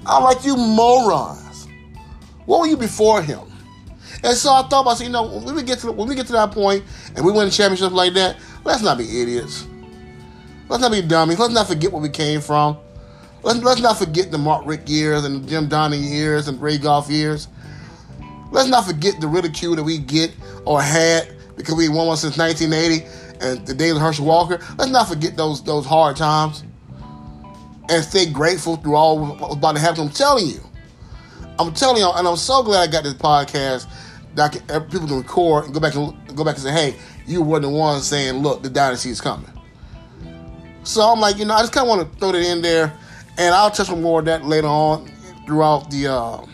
I'm 0.04 0.24
like, 0.24 0.44
you 0.44 0.56
morons. 0.56 1.68
What 2.46 2.60
were 2.60 2.66
you 2.66 2.76
before 2.76 3.22
him? 3.22 3.40
And 4.24 4.36
so 4.36 4.52
I 4.52 4.62
thought 4.62 4.80
about, 4.80 5.00
you 5.00 5.08
know, 5.08 5.38
when 5.38 5.54
we 5.54 5.62
get 5.62 5.78
to 5.80 5.92
when 5.92 6.08
we 6.08 6.16
get 6.16 6.26
to 6.26 6.32
that 6.32 6.50
point 6.50 6.82
and 7.14 7.24
we 7.24 7.30
win 7.30 7.48
championships 7.50 7.92
like 7.92 8.14
that, 8.14 8.36
let's 8.64 8.82
not 8.82 8.98
be 8.98 9.22
idiots. 9.22 9.68
Let's 10.68 10.82
not 10.82 10.90
be 10.90 11.00
dummies. 11.00 11.38
Let's 11.38 11.54
not 11.54 11.68
forget 11.68 11.92
where 11.92 12.02
we 12.02 12.08
came 12.08 12.40
from. 12.40 12.76
Let's, 13.44 13.60
let's 13.60 13.80
not 13.80 13.98
forget 13.98 14.32
the 14.32 14.38
Mark 14.38 14.66
Richt 14.66 14.88
years 14.88 15.24
and 15.24 15.48
Jim 15.48 15.68
Donnan 15.68 16.02
years 16.02 16.48
and 16.48 16.60
Ray 16.60 16.78
Goff 16.78 17.08
years. 17.08 17.46
Let's 18.50 18.68
not 18.68 18.84
forget 18.84 19.20
the 19.20 19.28
ridicule 19.28 19.76
that 19.76 19.84
we 19.84 19.98
get 19.98 20.34
or 20.64 20.82
had 20.82 21.36
because 21.56 21.76
we 21.76 21.88
won 21.88 22.08
one 22.08 22.16
since 22.16 22.36
1980 22.36 23.27
and 23.40 23.66
the 23.66 23.74
days 23.74 23.92
of 23.92 24.00
Herschel 24.00 24.26
Walker. 24.26 24.58
Let's 24.76 24.90
not 24.90 25.08
forget 25.08 25.36
those 25.36 25.62
those 25.62 25.86
hard 25.86 26.16
times 26.16 26.64
and 27.88 28.04
stay 28.04 28.30
grateful 28.30 28.76
through 28.76 28.96
all 28.96 29.18
what 29.18 29.40
was 29.40 29.56
about 29.56 29.76
to 29.76 29.80
happen. 29.80 30.02
I'm 30.02 30.10
telling 30.10 30.46
you. 30.46 30.60
I'm 31.58 31.72
telling 31.74 32.00
you, 32.00 32.08
and 32.08 32.28
I'm 32.28 32.36
so 32.36 32.62
glad 32.62 32.88
I 32.88 32.92
got 32.92 33.02
this 33.02 33.14
podcast 33.14 33.88
that 34.34 34.52
can, 34.52 34.70
uh, 34.70 34.80
people 34.80 35.08
can 35.08 35.16
record 35.18 35.64
and 35.64 35.74
go 35.74 35.80
back 35.80 35.94
and 35.94 36.36
go 36.36 36.44
back 36.44 36.54
and 36.54 36.62
say, 36.62 36.72
"Hey, 36.72 36.96
you 37.26 37.42
were 37.42 37.58
the 37.58 37.68
one 37.68 38.00
saying, 38.00 38.42
look, 38.42 38.62
the 38.62 38.70
dynasty 38.70 39.10
is 39.10 39.20
coming." 39.20 39.50
So 40.84 41.02
I'm 41.02 41.20
like, 41.20 41.36
you 41.38 41.44
know, 41.44 41.54
I 41.54 41.60
just 41.60 41.72
kind 41.72 41.86
of 41.86 41.88
want 41.88 42.12
to 42.12 42.18
throw 42.18 42.32
that 42.32 42.42
in 42.42 42.62
there, 42.62 42.96
and 43.36 43.54
I'll 43.54 43.70
touch 43.70 43.90
on 43.90 44.00
more 44.02 44.20
of 44.20 44.26
that 44.26 44.44
later 44.44 44.68
on 44.68 45.10
throughout 45.46 45.90
the, 45.90 46.06
uh, 46.06 46.46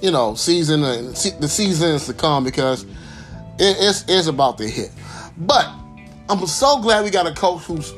you 0.00 0.10
know, 0.10 0.34
season 0.34 0.82
and 0.84 1.08
the 1.08 1.48
seasons 1.48 2.06
to 2.06 2.14
come 2.14 2.44
because 2.44 2.84
it, 3.58 3.76
it's 3.80 4.04
it's 4.08 4.28
about 4.28 4.56
to 4.58 4.68
hit. 4.68 4.90
But 5.38 5.70
I'm 6.28 6.46
so 6.46 6.80
glad 6.80 7.04
we 7.04 7.10
got 7.10 7.26
a 7.26 7.32
coach 7.32 7.62
who's 7.62 7.94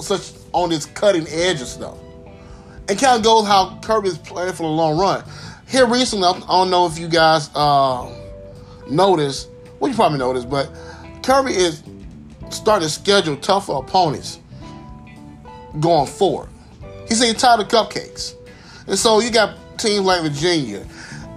such 0.00 0.32
on 0.52 0.70
this 0.70 0.86
cutting 0.86 1.26
edge 1.28 1.60
of 1.60 1.66
stuff. 1.66 1.98
And 2.88 2.98
kind 2.98 3.18
of 3.18 3.24
goes 3.24 3.46
how 3.46 3.78
Kirby 3.82 4.08
is 4.08 4.18
playing 4.18 4.52
for 4.52 4.62
the 4.62 4.68
long 4.68 4.98
run. 4.98 5.24
Here 5.68 5.86
recently, 5.86 6.26
I 6.26 6.38
don't 6.38 6.70
know 6.70 6.86
if 6.86 6.98
you 6.98 7.08
guys 7.08 7.50
uh, 7.54 8.08
noticed, 8.88 9.48
well, 9.80 9.90
you 9.90 9.96
probably 9.96 10.18
noticed, 10.18 10.48
but 10.48 10.70
Kirby 11.22 11.52
is 11.52 11.82
starting 12.50 12.86
to 12.86 12.94
schedule 12.94 13.36
tougher 13.36 13.72
opponents 13.72 14.38
going 15.80 16.06
forward. 16.06 16.48
He's 17.08 17.18
saying 17.18 17.34
tired 17.34 17.60
of 17.60 17.68
cupcakes. 17.68 18.34
And 18.86 18.96
so 18.96 19.18
you 19.20 19.30
got 19.30 19.56
teams 19.78 20.06
like 20.06 20.22
Virginia, 20.22 20.86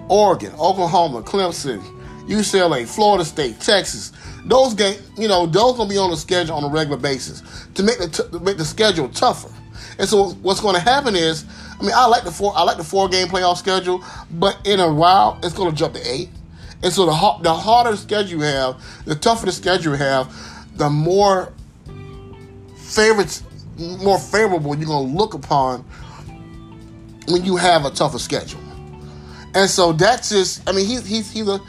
Oregon, 0.07 0.53
Oklahoma, 0.53 1.23
Clemson, 1.23 1.81
UCLA, 2.29 2.87
Florida 2.87 3.25
State, 3.25 3.59
Texas. 3.59 4.11
Those 4.45 4.73
games, 4.73 5.01
you 5.17 5.27
know, 5.27 5.45
those 5.45 5.77
gonna 5.77 5.89
be 5.89 5.97
on 5.97 6.11
the 6.11 6.17
schedule 6.17 6.55
on 6.55 6.63
a 6.63 6.69
regular 6.69 6.97
basis 6.97 7.41
to 7.73 7.83
make 7.83 7.97
the 7.97 8.07
t- 8.07 8.29
to 8.31 8.39
make 8.39 8.57
the 8.57 8.65
schedule 8.65 9.09
tougher. 9.09 9.51
And 9.97 10.07
so 10.07 10.29
what's 10.41 10.61
going 10.61 10.75
to 10.75 10.81
happen 10.81 11.15
is, 11.15 11.45
I 11.79 11.83
mean, 11.83 11.91
I 11.93 12.05
like 12.05 12.23
the 12.23 12.31
four 12.31 12.53
I 12.55 12.63
like 12.63 12.77
the 12.77 12.83
four 12.83 13.09
game 13.09 13.27
playoff 13.27 13.57
schedule, 13.57 14.03
but 14.31 14.57
in 14.65 14.79
a 14.79 14.91
while 14.91 15.39
it's 15.43 15.53
going 15.53 15.69
to 15.69 15.75
jump 15.75 15.95
to 15.95 16.09
eight. 16.09 16.29
And 16.83 16.93
so 16.93 17.05
the 17.05 17.37
the 17.41 17.53
harder 17.53 17.91
the 17.91 17.97
schedule 17.97 18.39
you 18.39 18.41
have, 18.41 18.81
the 19.05 19.15
tougher 19.15 19.45
the 19.45 19.51
schedule 19.51 19.93
you 19.93 19.97
have, 19.99 20.33
the 20.77 20.89
more 20.89 21.51
favorites, 22.77 23.43
more 23.77 24.19
favorable 24.19 24.75
you're 24.77 24.87
going 24.87 25.09
to 25.09 25.17
look 25.17 25.33
upon 25.33 25.83
when 27.27 27.43
you 27.43 27.57
have 27.57 27.85
a 27.85 27.89
tougher 27.89 28.19
schedule. 28.19 28.61
And 29.53 29.69
so 29.69 29.91
that's 29.91 30.29
just, 30.29 30.67
I 30.69 30.71
mean, 30.71 30.85
he's 30.85 31.05
he's 31.05 31.31
he's 31.31 31.47
a 31.47 31.59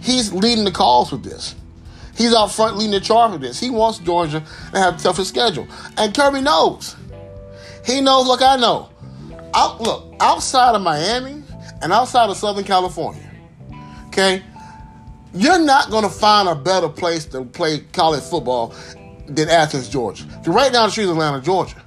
he's 0.00 0.32
leading 0.32 0.64
the 0.64 0.70
calls 0.70 1.12
with 1.12 1.24
this. 1.24 1.54
He's 2.16 2.34
out 2.34 2.52
front 2.52 2.76
leading 2.76 2.92
the 2.92 3.00
charge 3.00 3.32
with 3.32 3.40
this. 3.40 3.58
He 3.58 3.70
wants 3.70 3.98
Georgia 3.98 4.44
to 4.72 4.78
have 4.78 4.96
a 4.96 4.98
tougher 4.98 5.24
schedule, 5.24 5.66
and 5.96 6.14
Kirby 6.14 6.42
knows. 6.42 6.96
He 7.84 8.00
knows, 8.00 8.26
like 8.26 8.42
I 8.42 8.56
know. 8.56 8.90
Out, 9.54 9.80
look, 9.80 10.14
outside 10.20 10.74
of 10.74 10.82
Miami 10.82 11.42
and 11.82 11.92
outside 11.92 12.28
of 12.28 12.36
Southern 12.36 12.64
California, 12.64 13.28
okay, 14.08 14.42
you're 15.32 15.58
not 15.58 15.90
going 15.90 16.04
to 16.04 16.10
find 16.10 16.48
a 16.48 16.54
better 16.54 16.88
place 16.88 17.24
to 17.26 17.44
play 17.44 17.78
college 17.92 18.22
football 18.22 18.74
than 19.26 19.48
Athens, 19.48 19.88
Georgia. 19.88 20.24
You're 20.44 20.54
right 20.54 20.72
down 20.72 20.88
the 20.88 20.90
street 20.90 21.04
of 21.04 21.10
Atlanta, 21.10 21.40
Georgia. 21.40 21.82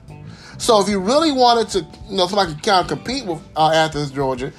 So 0.58 0.82
if 0.82 0.88
you 0.88 1.00
really 1.00 1.32
wanted 1.32 1.70
to, 1.70 1.80
you 2.10 2.18
know, 2.18 2.28
somebody 2.28 2.54
could 2.54 2.64
kind 2.64 2.82
of 2.82 2.88
compete 2.88 3.26
with 3.26 3.42
uh, 3.56 3.72
Athens, 3.72 4.12
Georgia, 4.12 4.52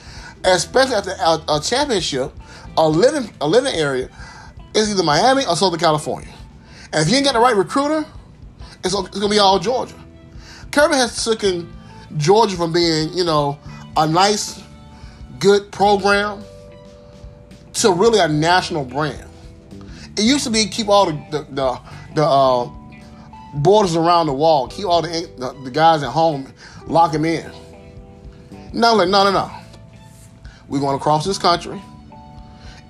especially 0.45 0.95
after 0.95 1.11
a, 1.11 1.57
a 1.57 1.61
championship, 1.61 2.33
a 2.77 2.89
living 2.89 3.75
area, 3.75 4.09
is 4.75 4.91
either 4.91 5.03
Miami 5.03 5.47
or 5.47 5.57
Southern 5.57 5.79
California. 5.79 6.33
And 6.93 7.03
if 7.03 7.11
you 7.11 7.17
ain't 7.17 7.25
got 7.25 7.35
the 7.35 7.41
right 7.41 7.57
recruiter, 7.57 8.05
it's, 8.85 8.95
it's 8.95 9.19
gonna 9.19 9.29
be 9.29 9.39
all 9.39 9.59
Georgia. 9.59 9.95
Kirby 10.71 10.95
has 10.95 11.25
taken 11.25 11.73
Georgia 12.17 12.57
from 12.57 12.73
being, 12.73 13.13
you 13.13 13.25
know, 13.25 13.59
a 13.97 14.07
nice, 14.07 14.63
good 15.39 15.71
program 15.71 16.43
to 17.75 17.93
really 17.93 18.19
a 18.19 18.29
national 18.29 18.85
brand. 18.85 19.29
It 20.17 20.23
used 20.23 20.45
to 20.45 20.51
be 20.51 20.67
keep 20.67 20.89
all 20.89 21.07
the 21.07 21.13
the 21.31 21.43
the, 21.51 21.81
the 22.15 22.25
uh, 22.25 22.71
borders 23.55 23.97
around 23.97 24.27
the 24.27 24.33
wall, 24.33 24.69
keep 24.69 24.87
all 24.87 25.03
the, 25.03 25.31
the, 25.39 25.53
the 25.65 25.71
guys 25.71 26.03
at 26.03 26.11
home, 26.11 26.53
lock 26.87 27.13
them 27.13 27.25
in. 27.25 27.51
No, 28.73 28.95
like 28.95 29.09
no, 29.09 29.25
no, 29.25 29.33
no. 29.33 29.51
We're 30.69 30.81
going 30.81 30.97
across 30.97 31.25
this 31.25 31.39
country, 31.39 31.81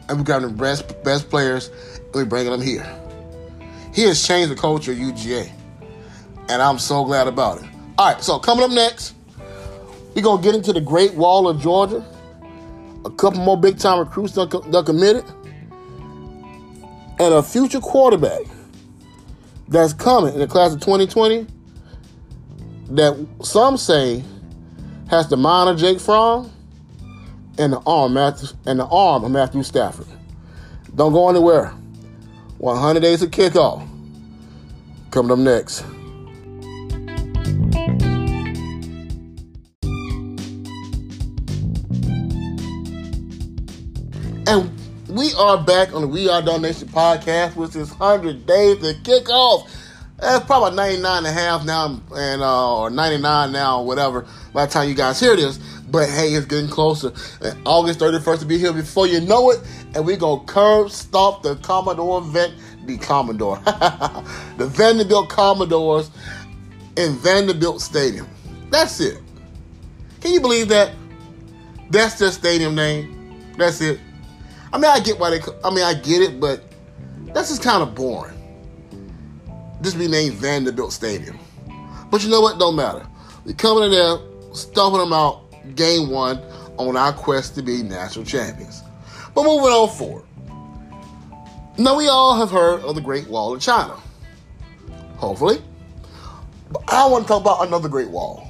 and 0.08 0.18
we 0.18 0.24
got 0.24 0.42
the 0.42 0.48
best 0.48 1.02
best 1.04 1.30
players, 1.30 1.70
and 1.96 2.14
we're 2.14 2.24
bringing 2.24 2.52
them 2.52 2.60
here. 2.60 2.86
He 3.92 4.02
has 4.02 4.26
changed 4.26 4.50
the 4.50 4.56
culture 4.56 4.92
of 4.92 4.98
UGA, 4.98 5.50
and 6.48 6.62
I'm 6.62 6.78
so 6.78 7.04
glad 7.04 7.28
about 7.28 7.58
it. 7.62 7.68
All 7.96 8.12
right, 8.12 8.22
so 8.22 8.38
coming 8.38 8.64
up 8.64 8.70
next, 8.70 9.14
we're 10.14 10.22
to 10.22 10.42
get 10.42 10.54
into 10.54 10.72
the 10.72 10.80
Great 10.80 11.14
Wall 11.14 11.48
of 11.48 11.60
Georgia. 11.60 12.04
A 13.04 13.10
couple 13.10 13.40
more 13.40 13.60
big 13.60 13.78
time 13.78 13.98
recruits 13.98 14.32
that 14.34 14.82
committed. 14.86 15.24
And 17.20 17.34
a 17.34 17.42
future 17.42 17.80
quarterback 17.80 18.42
that's 19.68 19.92
coming 19.92 20.34
in 20.34 20.40
the 20.40 20.46
class 20.46 20.72
of 20.72 20.80
2020 20.80 21.46
that 22.90 23.26
some 23.42 23.76
say 23.76 24.24
has 25.08 25.28
the 25.28 25.36
mind 25.36 25.70
of 25.70 25.78
Jake 25.78 26.00
Fromm 26.00 26.50
and 27.58 27.72
the 27.72 27.80
arm 27.86 28.14
Matthew, 28.14 28.48
and 28.66 28.80
the 28.80 28.86
arm 28.86 29.24
of 29.24 29.30
Matthew 29.30 29.62
Stafford. 29.62 30.06
Don't 30.94 31.12
go 31.12 31.28
anywhere. 31.28 31.72
100 32.58 33.00
days 33.00 33.22
of 33.22 33.30
kickoff. 33.30 33.86
Coming 35.10 35.32
up 35.32 35.38
next. 35.38 35.84
And 44.46 44.70
we 45.08 45.32
are 45.34 45.62
back 45.62 45.94
on 45.94 46.02
the 46.02 46.08
We 46.08 46.28
Are 46.28 46.42
Dog 46.42 46.62
Nation 46.62 46.88
podcast, 46.88 47.56
which 47.56 47.76
is 47.76 47.90
100 47.90 48.46
days 48.46 48.78
to 48.78 48.94
kick 49.02 49.30
off. 49.30 49.70
That's 50.18 50.44
probably 50.44 50.76
99 50.76 51.18
and 51.18 51.26
a 51.26 51.32
half 51.32 51.64
now, 51.64 52.00
and 52.14 52.42
uh, 52.42 52.80
or 52.80 52.90
99 52.90 53.52
now, 53.52 53.82
whatever, 53.82 54.26
by 54.52 54.66
the 54.66 54.72
time 54.72 54.88
you 54.88 54.94
guys 54.94 55.18
hear 55.18 55.34
this. 55.36 55.58
But 55.94 56.08
hey, 56.08 56.34
it's 56.34 56.44
getting 56.44 56.68
closer. 56.68 57.12
August 57.64 58.00
31st 58.00 58.40
to 58.40 58.46
be 58.46 58.58
here 58.58 58.72
before 58.72 59.06
you 59.06 59.20
know 59.20 59.52
it, 59.52 59.60
and 59.94 60.04
we 60.04 60.16
go 60.16 60.40
curb 60.40 60.90
stop 60.90 61.44
the 61.44 61.54
Commodore 61.54 62.18
event, 62.18 62.52
the 62.84 62.98
Commodore, 62.98 63.58
the 64.58 64.66
Vanderbilt 64.66 65.28
Commodores 65.28 66.10
in 66.96 67.12
Vanderbilt 67.18 67.80
Stadium. 67.80 68.26
That's 68.70 68.98
it. 68.98 69.22
Can 70.20 70.32
you 70.32 70.40
believe 70.40 70.66
that? 70.70 70.90
That's 71.90 72.18
their 72.18 72.32
stadium 72.32 72.74
name. 72.74 73.54
That's 73.56 73.80
it. 73.80 74.00
I 74.72 74.78
mean, 74.78 74.90
I 74.90 74.98
get 74.98 75.20
why 75.20 75.30
they. 75.30 75.40
I 75.62 75.70
mean, 75.70 75.84
I 75.84 75.94
get 75.94 76.22
it, 76.22 76.40
but 76.40 76.64
that's 77.26 77.50
just 77.50 77.62
kind 77.62 77.84
of 77.84 77.94
boring. 77.94 78.34
Just 79.80 79.96
be 79.96 80.08
named 80.08 80.34
Vanderbilt 80.34 80.92
Stadium. 80.92 81.38
But 82.10 82.24
you 82.24 82.30
know 82.30 82.40
what? 82.40 82.58
Don't 82.58 82.74
matter. 82.74 83.06
We're 83.44 83.52
coming 83.54 83.84
in 83.84 83.90
there, 83.92 84.16
stomping 84.54 84.98
them 84.98 85.12
out 85.12 85.43
game 85.74 86.10
one 86.10 86.40
on 86.76 86.96
our 86.96 87.12
quest 87.12 87.54
to 87.56 87.62
be 87.62 87.82
national 87.82 88.24
champions. 88.24 88.82
But 89.34 89.44
moving 89.44 89.70
on 89.70 89.88
forward. 89.88 90.24
Now, 91.76 91.96
we 91.96 92.08
all 92.08 92.36
have 92.38 92.50
heard 92.50 92.80
of 92.82 92.94
the 92.94 93.00
Great 93.00 93.26
Wall 93.28 93.54
of 93.54 93.60
China. 93.60 93.96
Hopefully. 95.16 95.60
But 96.70 96.82
I 96.88 97.06
want 97.06 97.24
to 97.24 97.28
talk 97.28 97.40
about 97.40 97.66
another 97.66 97.88
great 97.88 98.10
wall. 98.10 98.48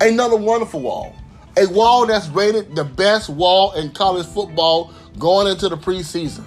Another 0.00 0.36
wonderful 0.36 0.80
wall. 0.80 1.14
A 1.56 1.66
wall 1.66 2.06
that's 2.06 2.28
rated 2.28 2.74
the 2.74 2.84
best 2.84 3.28
wall 3.28 3.72
in 3.72 3.90
college 3.90 4.26
football 4.26 4.92
going 5.18 5.46
into 5.46 5.68
the 5.68 5.76
preseason. 5.76 6.44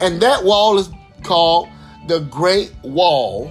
And 0.00 0.20
that 0.20 0.42
wall 0.42 0.78
is 0.78 0.90
called 1.22 1.68
the 2.08 2.20
Great 2.20 2.72
Wall 2.82 3.50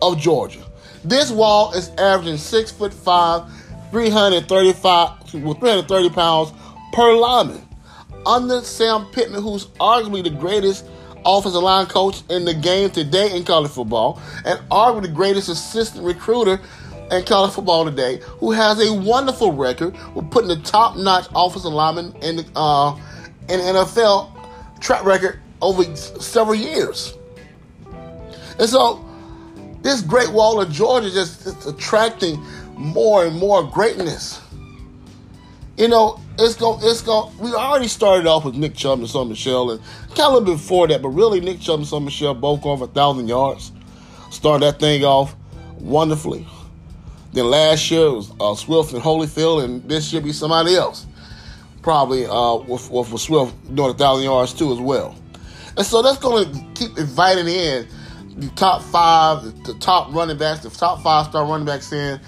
of 0.00 0.18
Georgia. 0.18 0.64
This 1.04 1.30
wall 1.30 1.72
is 1.72 1.90
averaging 1.98 2.38
six 2.38 2.70
foot 2.70 2.94
five, 2.94 3.42
335 3.94 5.34
with 5.34 5.58
330 5.60 6.10
pounds 6.10 6.52
per 6.92 7.14
lineman. 7.14 7.62
Under 8.26 8.60
Sam 8.62 9.06
Pittman, 9.12 9.40
who's 9.40 9.66
arguably 9.78 10.24
the 10.24 10.30
greatest 10.30 10.84
offensive 11.24 11.62
line 11.62 11.86
coach 11.86 12.22
in 12.28 12.44
the 12.44 12.54
game 12.54 12.90
today 12.90 13.36
in 13.36 13.44
college 13.44 13.70
football, 13.70 14.20
and 14.44 14.58
arguably 14.68 15.02
the 15.02 15.08
greatest 15.08 15.48
assistant 15.48 16.04
recruiter 16.04 16.60
in 17.12 17.24
college 17.24 17.52
football 17.52 17.84
today, 17.84 18.20
who 18.40 18.50
has 18.50 18.84
a 18.84 18.92
wonderful 18.92 19.52
record 19.52 19.96
with 20.16 20.28
putting 20.32 20.48
the 20.48 20.60
top-notch 20.62 21.26
offensive 21.32 21.72
lineman 21.72 22.16
in 22.20 22.36
the 22.36 22.46
uh, 22.56 22.96
in 23.48 23.60
the 23.60 23.64
NFL 23.64 24.80
track 24.80 25.04
record 25.04 25.38
over 25.62 25.84
several 25.94 26.56
years. 26.56 27.14
And 28.58 28.68
so, 28.68 29.04
this 29.82 30.00
Great 30.00 30.30
Wall 30.30 30.60
of 30.60 30.72
Georgia 30.72 31.12
just 31.12 31.64
attracting 31.64 32.44
more 32.76 33.24
and 33.24 33.36
more 33.36 33.62
greatness. 33.64 34.40
You 35.76 35.88
know, 35.88 36.20
it's 36.38 36.54
going, 36.54 36.80
it's 36.82 37.02
going, 37.02 37.36
we 37.38 37.52
already 37.52 37.88
started 37.88 38.26
off 38.26 38.44
with 38.44 38.54
Nick 38.54 38.74
Chubb 38.74 39.00
and 39.00 39.08
Sony 39.08 39.30
Michel, 39.30 39.72
and 39.72 39.80
kind 40.14 40.36
of 40.36 40.44
before 40.44 40.86
that, 40.88 41.02
but 41.02 41.08
really 41.08 41.40
Nick 41.40 41.60
Chubb 41.60 41.80
and 41.80 41.88
Sony 41.88 42.04
Michel 42.04 42.34
both 42.34 42.62
going 42.62 42.78
for 42.78 42.86
1,000 42.86 43.28
yards. 43.28 43.72
Started 44.30 44.64
that 44.66 44.80
thing 44.80 45.04
off 45.04 45.34
wonderfully. 45.78 46.46
Then 47.32 47.46
last 47.46 47.90
year 47.90 48.12
was 48.12 48.32
uh, 48.40 48.54
Swift 48.54 48.92
and 48.92 49.02
Holyfield, 49.02 49.64
and 49.64 49.82
this 49.88 50.08
should 50.08 50.22
be 50.22 50.32
somebody 50.32 50.76
else. 50.76 51.06
Probably 51.82 52.26
uh, 52.26 52.56
with, 52.56 52.90
with 52.90 53.20
Swift 53.20 53.54
doing 53.74 53.90
a 53.90 53.92
1,000 53.92 54.24
yards 54.24 54.54
too 54.54 54.72
as 54.72 54.80
well. 54.80 55.16
And 55.76 55.84
so 55.84 56.02
that's 56.02 56.18
going 56.18 56.52
to 56.52 56.64
keep 56.74 56.96
inviting 56.96 57.48
in 57.48 57.88
the 58.36 58.48
top 58.50 58.82
five, 58.82 59.42
the 59.64 59.74
top 59.74 60.12
running 60.14 60.38
backs, 60.38 60.60
the 60.60 60.70
top 60.70 61.02
five 61.02 61.26
star 61.26 61.44
running 61.44 61.66
backs 61.66 61.92
in 61.92 62.20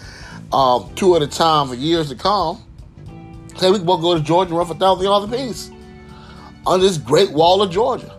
um, 0.53 0.91
two 0.95 1.17
at 1.17 1.23
a 1.23 1.26
time 1.26 1.69
for 1.69 1.75
years 1.75 2.09
to 2.09 2.15
come. 2.15 2.62
Hey, 3.57 3.71
we 3.71 3.79
can 3.79 3.87
both 3.87 4.00
go 4.00 4.17
to 4.17 4.23
Georgia 4.23 4.50
and 4.50 4.59
run 4.59 4.67
for 4.67 4.75
thousand 4.75 5.05
yards 5.05 5.33
apiece 5.33 5.71
on 6.67 6.81
this 6.81 6.99
great 6.99 7.31
wall 7.33 7.62
of 7.62 7.71
Georgia. 7.71 8.12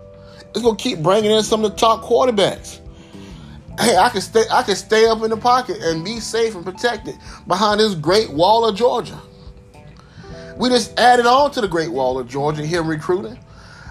It's 0.50 0.62
gonna 0.62 0.78
keep 0.78 1.00
bringing 1.00 1.32
in 1.32 1.44
some 1.44 1.64
of 1.64 1.72
the 1.72 1.78
top 1.78 2.04
quarterbacks. 2.04 2.80
Hey, 3.80 3.96
I 3.96 4.10
can 4.10 4.22
stay. 4.22 4.44
I 4.52 4.64
can 4.64 4.76
stay 4.76 5.06
up 5.06 5.22
in 5.22 5.30
the 5.30 5.38
pocket 5.38 5.78
and 5.80 6.04
be 6.04 6.20
safe 6.20 6.56
and 6.56 6.66
protected 6.66 7.16
behind 7.46 7.80
this 7.80 7.94
great 7.94 8.32
wall 8.32 8.66
of 8.66 8.76
Georgia. 8.76 9.20
We 10.58 10.70
just 10.70 10.98
added 11.00 11.28
on 11.28 11.52
to 11.52 11.62
the 11.62 11.68
great 11.68 11.92
wall 11.92 12.18
of 12.18 12.28
Georgia 12.28 12.66
here 12.66 12.82
recruiting. 12.82 13.38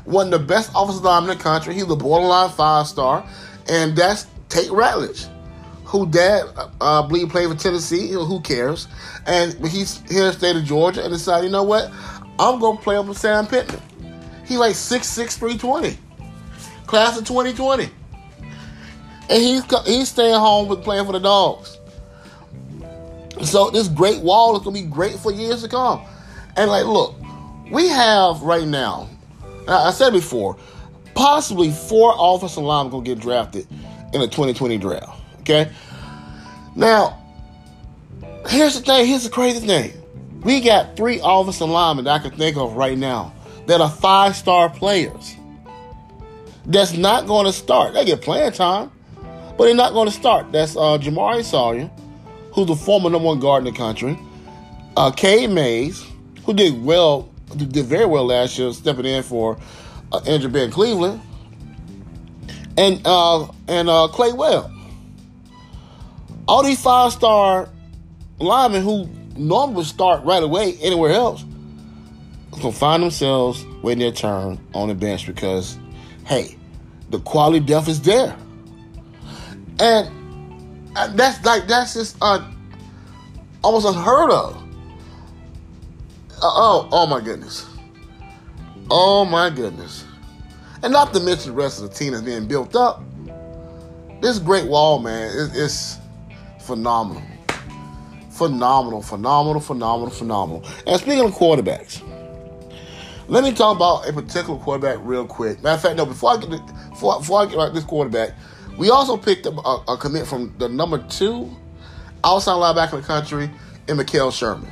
One 0.04 0.32
of 0.32 0.40
the 0.40 0.46
best 0.46 0.70
offensive 0.74 1.04
linemen 1.04 1.30
in 1.30 1.38
the 1.38 1.42
country. 1.42 1.74
He's 1.74 1.84
a 1.84 1.94
borderline 1.94 2.50
five 2.50 2.88
star, 2.88 3.24
and 3.68 3.96
that's 3.96 4.26
Tate 4.48 4.70
Ratledge 4.70 5.28
who 5.86 6.04
dad 6.06 6.42
uh, 6.56 6.68
I 6.80 7.06
believe 7.06 7.28
played 7.28 7.48
for 7.48 7.56
Tennessee. 7.56 8.10
Who 8.10 8.40
cares? 8.40 8.88
And 9.24 9.54
he's 9.68 10.00
here 10.10 10.22
in 10.22 10.26
the 10.26 10.32
state 10.32 10.56
of 10.56 10.64
Georgia 10.64 11.02
and 11.02 11.12
decided, 11.12 11.46
you 11.46 11.52
know 11.52 11.62
what? 11.62 11.90
I'm 12.38 12.58
gonna 12.58 12.78
play 12.78 12.96
up 12.96 13.06
with 13.06 13.18
Sam 13.18 13.46
Pittman. 13.46 13.80
He 14.44 14.56
like 14.56 14.74
6'6", 14.74 15.38
320. 15.38 15.96
Class 16.86 17.18
of 17.18 17.24
2020. 17.24 17.88
And 19.28 19.42
he's 19.42 19.64
he's 19.86 20.08
staying 20.08 20.34
home 20.34 20.68
with 20.68 20.82
playing 20.82 21.06
for 21.06 21.12
the 21.12 21.20
dogs. 21.20 21.78
So 23.44 23.70
this 23.70 23.88
great 23.88 24.20
wall 24.20 24.56
is 24.56 24.62
gonna 24.62 24.74
be 24.74 24.82
great 24.82 25.16
for 25.16 25.32
years 25.32 25.62
to 25.62 25.68
come. 25.68 26.02
And 26.56 26.70
like, 26.70 26.86
look, 26.86 27.14
we 27.70 27.88
have 27.88 28.42
right 28.42 28.66
now. 28.66 29.08
I 29.68 29.90
said 29.92 30.12
before, 30.12 30.56
possibly 31.14 31.70
four 31.70 32.14
offensive 32.18 32.62
linemen 32.62 32.90
gonna 32.90 33.04
get 33.04 33.20
drafted 33.20 33.66
in 34.12 34.20
the 34.20 34.26
2020 34.26 34.78
draft. 34.78 35.20
Okay? 35.48 35.70
Now, 36.74 37.22
here's 38.48 38.74
the 38.74 38.80
thing. 38.80 39.06
Here's 39.06 39.24
the 39.24 39.30
crazy 39.30 39.64
thing. 39.64 39.92
We 40.42 40.60
got 40.60 40.96
three 40.96 41.20
offensive 41.22 41.68
linemen 41.68 42.04
that 42.06 42.10
I 42.10 42.18
can 42.18 42.36
think 42.36 42.56
of 42.56 42.74
right 42.74 42.98
now 42.98 43.32
that 43.66 43.80
are 43.80 43.90
five 43.90 44.34
star 44.36 44.68
players 44.68 45.36
that's 46.66 46.94
not 46.96 47.26
going 47.26 47.46
to 47.46 47.52
start. 47.52 47.94
They 47.94 48.04
get 48.04 48.22
playing 48.22 48.52
time, 48.52 48.90
but 49.56 49.64
they're 49.64 49.74
not 49.74 49.92
going 49.92 50.08
to 50.08 50.14
start. 50.14 50.50
That's 50.50 50.76
uh, 50.76 50.98
Jamaree 50.98 51.44
Salyer, 51.44 51.90
who's 52.52 52.66
the 52.66 52.74
former 52.74 53.08
number 53.08 53.26
one 53.26 53.40
guard 53.40 53.66
in 53.66 53.72
the 53.72 53.78
country, 53.78 54.18
uh, 54.96 55.12
Cade 55.12 55.50
Mays, 55.50 56.04
who 56.44 56.54
did 56.54 56.82
well, 56.82 57.28
did 57.56 57.86
very 57.86 58.06
well 58.06 58.26
last 58.26 58.58
year, 58.58 58.72
stepping 58.72 59.06
in 59.06 59.22
for 59.22 59.58
uh, 60.12 60.20
Andrew 60.26 60.50
Ben 60.50 60.70
Cleveland, 60.70 61.20
and 62.76 63.00
uh, 63.04 63.46
and 63.68 63.88
uh, 63.88 64.08
Clay 64.08 64.32
Webb 64.32 64.70
all 66.48 66.62
these 66.62 66.80
five 66.80 67.12
star 67.12 67.68
linemen 68.38 68.82
who 68.82 69.08
normally 69.36 69.84
start 69.84 70.24
right 70.24 70.42
away 70.42 70.74
anywhere 70.80 71.12
else 71.12 71.44
gonna 72.60 72.72
find 72.72 73.02
themselves 73.02 73.64
waiting 73.82 74.00
their 74.00 74.12
turn 74.12 74.58
on 74.74 74.88
the 74.88 74.94
bench 74.94 75.26
because, 75.26 75.78
hey, 76.24 76.56
the 77.10 77.18
quality 77.20 77.60
depth 77.60 77.88
is 77.88 78.00
there, 78.02 78.36
and 79.78 80.10
that's 81.16 81.44
like 81.44 81.66
that's 81.66 81.94
just 81.94 82.16
uh, 82.20 82.44
almost 83.62 83.86
unheard 83.86 84.30
of. 84.30 84.56
Uh, 86.36 86.40
oh, 86.42 86.88
oh 86.92 87.06
my 87.06 87.20
goodness, 87.20 87.66
oh 88.90 89.24
my 89.24 89.50
goodness, 89.50 90.04
and 90.82 90.92
not 90.92 91.12
to 91.12 91.20
mention 91.20 91.54
the 91.54 91.56
rest 91.56 91.82
of 91.82 91.88
the 91.90 91.94
team 91.94 92.12
that's 92.12 92.24
being 92.24 92.46
built 92.46 92.74
up. 92.74 93.02
This 94.20 94.38
great 94.38 94.66
wall, 94.66 94.98
man, 94.98 95.28
it, 95.28 95.50
it's 95.54 95.98
phenomenal. 96.66 97.22
Phenomenal, 98.30 99.00
phenomenal, 99.00 99.60
phenomenal, 99.60 100.10
phenomenal. 100.10 100.64
And 100.86 101.00
speaking 101.00 101.20
of 101.20 101.32
quarterbacks, 101.32 102.02
let 103.28 103.42
me 103.42 103.52
talk 103.52 103.76
about 103.76 104.08
a 104.08 104.12
particular 104.12 104.58
quarterback 104.58 104.98
real 105.00 105.26
quick. 105.26 105.62
Matter 105.62 105.76
of 105.76 105.82
fact, 105.82 105.96
no, 105.96 106.06
before 106.06 106.32
I 106.32 106.36
get 106.36 106.50
to, 106.50 106.74
before, 106.90 107.18
before 107.18 107.42
I 107.42 107.46
get 107.46 107.56
right 107.56 107.72
this 107.72 107.84
quarterback, 107.84 108.34
we 108.76 108.90
also 108.90 109.16
picked 109.16 109.46
up 109.46 109.54
a, 109.64 109.92
a, 109.92 109.96
commit 109.96 110.26
from 110.26 110.54
the 110.58 110.68
number 110.68 110.98
two 111.08 111.50
outside 112.24 112.52
linebacker 112.52 112.94
in 112.94 113.00
the 113.00 113.06
country, 113.06 113.50
in 113.88 113.96
Mekhail 113.96 114.30
Sherman, 114.30 114.70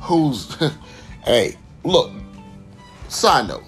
who's, 0.00 0.56
hey, 1.24 1.56
look, 1.84 2.10
side 3.08 3.48
note, 3.48 3.64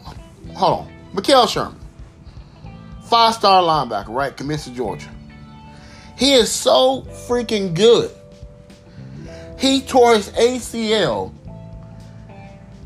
hold 0.55 0.87
on, 0.87 0.93
Mekhail 1.15 1.47
Sherman, 1.47 1.79
five 3.05 3.35
star 3.35 3.63
linebacker, 3.63 4.09
right, 4.09 4.35
commits 4.37 4.65
to 4.65 4.71
Georgia. 4.71 5.11
He 6.23 6.35
is 6.35 6.53
so 6.53 7.03
freaking 7.27 7.75
good. 7.75 8.09
He 9.59 9.81
tore 9.81 10.15
his 10.15 10.29
ACL 10.29 11.35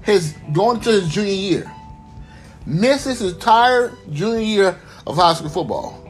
his 0.01 0.35
going 0.55 0.81
to 0.81 0.90
his 0.90 1.11
junior 1.11 1.35
year. 1.35 1.70
Misses 2.64 3.18
his 3.18 3.35
entire 3.35 3.92
junior 4.11 4.40
year 4.40 4.81
of 5.07 5.16
high 5.16 5.35
school 5.35 5.51
football. 5.51 6.03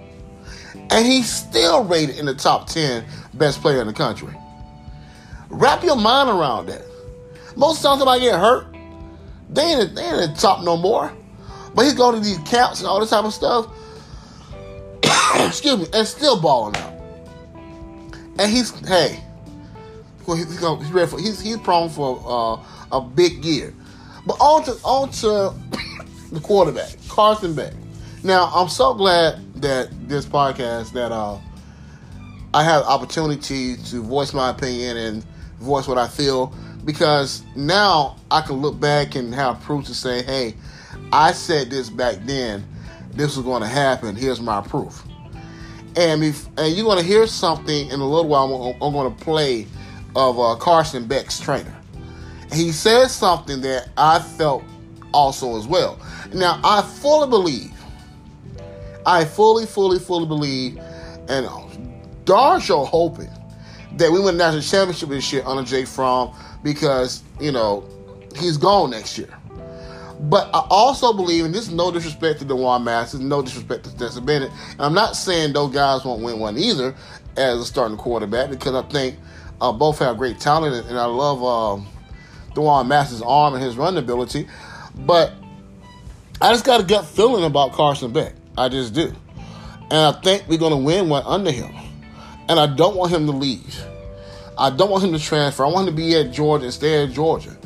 And 0.91 1.05
he's 1.05 1.29
still 1.29 1.83
rated 1.83 2.17
in 2.17 2.27
the 2.27 2.35
top 2.35 2.69
10 2.69 3.05
best 3.35 3.61
player 3.61 3.81
in 3.81 3.89
the 3.89 3.93
country. 3.93 4.33
Wrap 5.49 5.83
your 5.83 5.97
mind 5.97 6.31
around 6.31 6.67
that. 6.67 6.85
Most 7.57 7.83
times 7.83 7.99
somebody 7.99 8.21
get 8.21 8.39
hurt, 8.39 8.73
they 9.51 9.63
ain't, 9.63 9.97
they 9.97 10.03
ain't 10.05 10.23
in 10.23 10.31
the 10.31 10.37
top 10.39 10.63
no 10.63 10.77
more. 10.77 11.13
But 11.75 11.87
he's 11.87 11.95
going 11.95 12.15
to 12.15 12.25
these 12.25 12.39
camps 12.49 12.79
and 12.79 12.89
all 12.89 13.01
this 13.01 13.11
type 13.11 13.25
of 13.25 13.35
stuff. 13.35 13.67
Excuse 15.45 15.77
me, 15.77 15.87
and 15.93 16.07
still 16.07 16.41
balling 16.41 16.77
out. 16.77 16.96
And 18.39 18.51
he's 18.51 18.71
hey, 18.87 19.21
he's, 20.27 20.59
he's 20.59 20.93
ready 20.93 21.11
for 21.11 21.19
he's 21.19 21.41
he's 21.41 21.57
prone 21.59 21.89
for 21.89 22.23
uh, 22.25 22.97
a 22.97 23.01
big 23.01 23.45
year. 23.45 23.75
But 24.27 24.35
on 24.41 24.65
to 24.65 24.73
on 24.85 25.11
to 25.11 25.55
the 26.33 26.41
quarterback, 26.41 26.97
Carson 27.09 27.55
Beck. 27.55 27.73
Now 28.23 28.51
I'm 28.55 28.69
so 28.69 28.95
glad 28.95 29.55
that 29.63 30.09
this 30.09 30.27
podcast 30.27 30.93
that 30.93 31.13
uh, 31.13 31.39
I 32.53 32.63
have 32.65 32.85
opportunity 32.85 33.77
to 33.77 34.03
voice 34.03 34.33
my 34.33 34.51
opinion 34.51 34.97
and 34.97 35.25
voice 35.61 35.87
what 35.87 35.99
I 35.99 36.09
feel 36.09 36.55
because 36.85 37.43
now 37.55 38.17
I 38.31 38.41
can 38.41 38.57
look 38.57 38.79
back 38.81 39.15
and 39.15 39.35
have 39.35 39.61
proof 39.63 39.87
to 39.87 39.95
say, 39.95 40.23
hey, 40.23 40.55
I 41.13 41.33
said 41.33 41.71
this 41.71 41.91
back 41.91 42.17
then. 42.25 42.67
This 43.13 43.37
was 43.37 43.45
going 43.45 43.63
to 43.63 43.69
happen. 43.69 44.15
Here's 44.15 44.41
my 44.41 44.61
proof. 44.61 45.06
And, 45.97 46.23
if, 46.23 46.47
and 46.59 46.75
you're 46.77 46.95
to 46.97 47.03
hear 47.03 47.27
something 47.27 47.89
in 47.89 48.01
a 48.01 48.07
little 48.07 48.29
while. 48.29 48.75
I'm, 48.81 48.83
I'm 48.83 48.93
going 48.93 49.15
to 49.15 49.25
play 49.25 49.67
of 50.15 50.39
uh, 50.39 50.55
Carson 50.57 51.07
Beck's 51.07 51.41
trainer. 51.41 51.75
He 52.53 52.73
said 52.73 53.09
something 53.09 53.61
that 53.63 53.89
I 53.97 54.19
felt 54.19 54.63
also 55.13 55.59
as 55.59 55.67
well. 55.67 55.99
Now, 56.33 56.61
I 56.63 56.83
fully 56.83 57.29
believe, 57.29 57.73
I 59.05 59.25
fully, 59.25 59.67
fully, 59.67 59.99
fully 59.99 60.27
believe, 60.27 60.79
and 61.29 61.49
darn 62.25 62.61
sure 62.61 62.85
hoping 62.85 63.31
that 63.93 64.11
we 64.11 64.21
win 64.21 64.37
the 64.37 64.45
national 64.45 64.63
championship 64.63 65.09
this 65.09 65.33
year 65.33 65.43
under 65.47 65.63
Jake 65.63 65.87
Fromm 65.87 66.35
because, 66.63 67.23
you 67.41 67.53
know, 67.53 67.85
he's 68.37 68.57
gone 68.57 68.91
next 68.91 69.17
year. 69.17 69.36
But 70.21 70.49
I 70.55 70.67
also 70.71 71.13
believe, 71.13 71.45
and 71.45 71.55
this 71.55 71.69
is 71.69 71.75
no 71.75 71.91
disrespect 71.91 72.39
to 72.39 72.45
D'Wan 72.45 72.85
Mathis, 72.85 73.21
no 73.21 73.43
disrespect 73.43 73.85
to 73.85 73.91
Stetson 73.91 74.25
Bennett. 74.25 74.51
And 74.73 74.81
I'm 74.81 74.95
not 74.95 75.15
saying 75.15 75.53
those 75.53 75.73
guys 75.73 76.05
won't 76.05 76.23
win 76.23 76.39
one 76.39 76.57
either 76.57 76.95
as 77.37 77.61
a 77.61 77.65
starting 77.65 77.99
quarterback 77.99 78.49
because 78.51 78.75
I 78.75 78.83
think 78.89 79.17
uh, 79.61 79.73
both 79.73 79.99
have 79.99 80.17
great 80.17 80.41
talent, 80.41 80.87
and 80.87 80.99
I 80.99 81.05
love 81.05 81.43
uh, 81.43 81.85
D'Wan 82.55 82.89
Mathis' 82.89 83.23
arm 83.23 83.55
and 83.55 83.63
his 83.63 83.77
running 83.77 84.03
ability. 84.03 84.49
But 84.95 85.35
I 86.41 86.53
just 86.53 86.65
got 86.65 86.81
a 86.81 86.85
gut 86.85 87.07
feeling 87.07 87.45
about 87.45 87.73
Carson 87.73 88.13
Beck. 88.13 88.35
I 88.57 88.69
just 88.69 88.95
do. 88.95 89.13
And 89.91 89.93
I 89.93 90.13
think 90.21 90.45
we're 90.49 90.59
going 90.59 90.73
to 90.73 90.79
win 90.79 91.09
one 91.09 91.23
under 91.25 91.51
him. 91.51 91.75
And 92.49 92.59
I 92.59 92.67
don't 92.67 92.97
want 92.97 93.13
him 93.13 93.27
to 93.27 93.33
leave. 93.33 93.85
I 94.59 94.71
don't 94.71 94.91
want 94.91 95.05
him 95.05 95.13
to 95.13 95.19
transfer. 95.19 95.65
I 95.65 95.69
want 95.69 95.89
him 95.89 95.95
to 95.95 96.03
be 96.03 96.17
at 96.17 96.33
Georgia 96.33 96.65
and 96.65 96.75
stay 96.75 97.05
at 97.05 97.11
Georgia. 97.11 97.57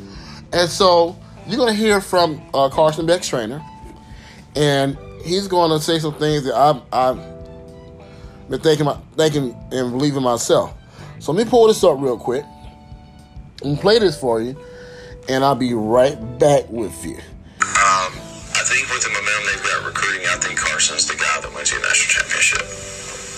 And 0.51 0.69
so 0.69 1.17
you're 1.47 1.57
going 1.57 1.73
to 1.73 1.79
hear 1.79 2.01
from 2.01 2.41
uh, 2.53 2.69
Carson 2.69 3.05
Beck's 3.05 3.27
trainer. 3.27 3.61
And 4.55 4.97
he's 5.23 5.47
going 5.47 5.71
to 5.71 5.79
say 5.83 5.99
some 5.99 6.13
things 6.15 6.43
that 6.45 6.55
I've, 6.55 6.81
I've 6.91 7.17
been 8.49 8.59
thinking, 8.59 8.85
about, 8.85 9.03
thinking 9.15 9.55
and 9.71 9.91
believing 9.91 10.23
myself. 10.23 10.73
So 11.19 11.31
let 11.31 11.45
me 11.45 11.49
pull 11.49 11.67
this 11.67 11.83
up 11.83 11.99
real 11.99 12.17
quick 12.17 12.43
and 13.63 13.79
play 13.79 13.99
this 13.99 14.19
for 14.19 14.41
you. 14.41 14.57
And 15.29 15.43
I'll 15.43 15.55
be 15.55 15.73
right 15.73 16.17
back 16.39 16.67
with 16.69 17.05
you. 17.05 17.15
Um, 17.61 18.11
I 18.57 18.63
think 18.65 18.89
with 18.89 19.05
the 19.05 19.09
momentum 19.13 19.45
they've 19.45 19.63
got 19.63 19.85
recruiting, 19.85 20.25
I 20.27 20.35
think 20.41 20.57
Carson's 20.57 21.07
the 21.07 21.13
guy 21.15 21.39
that 21.41 21.53
wins 21.53 21.69
the 21.69 21.77
national 21.77 22.09
championship. 22.09 22.65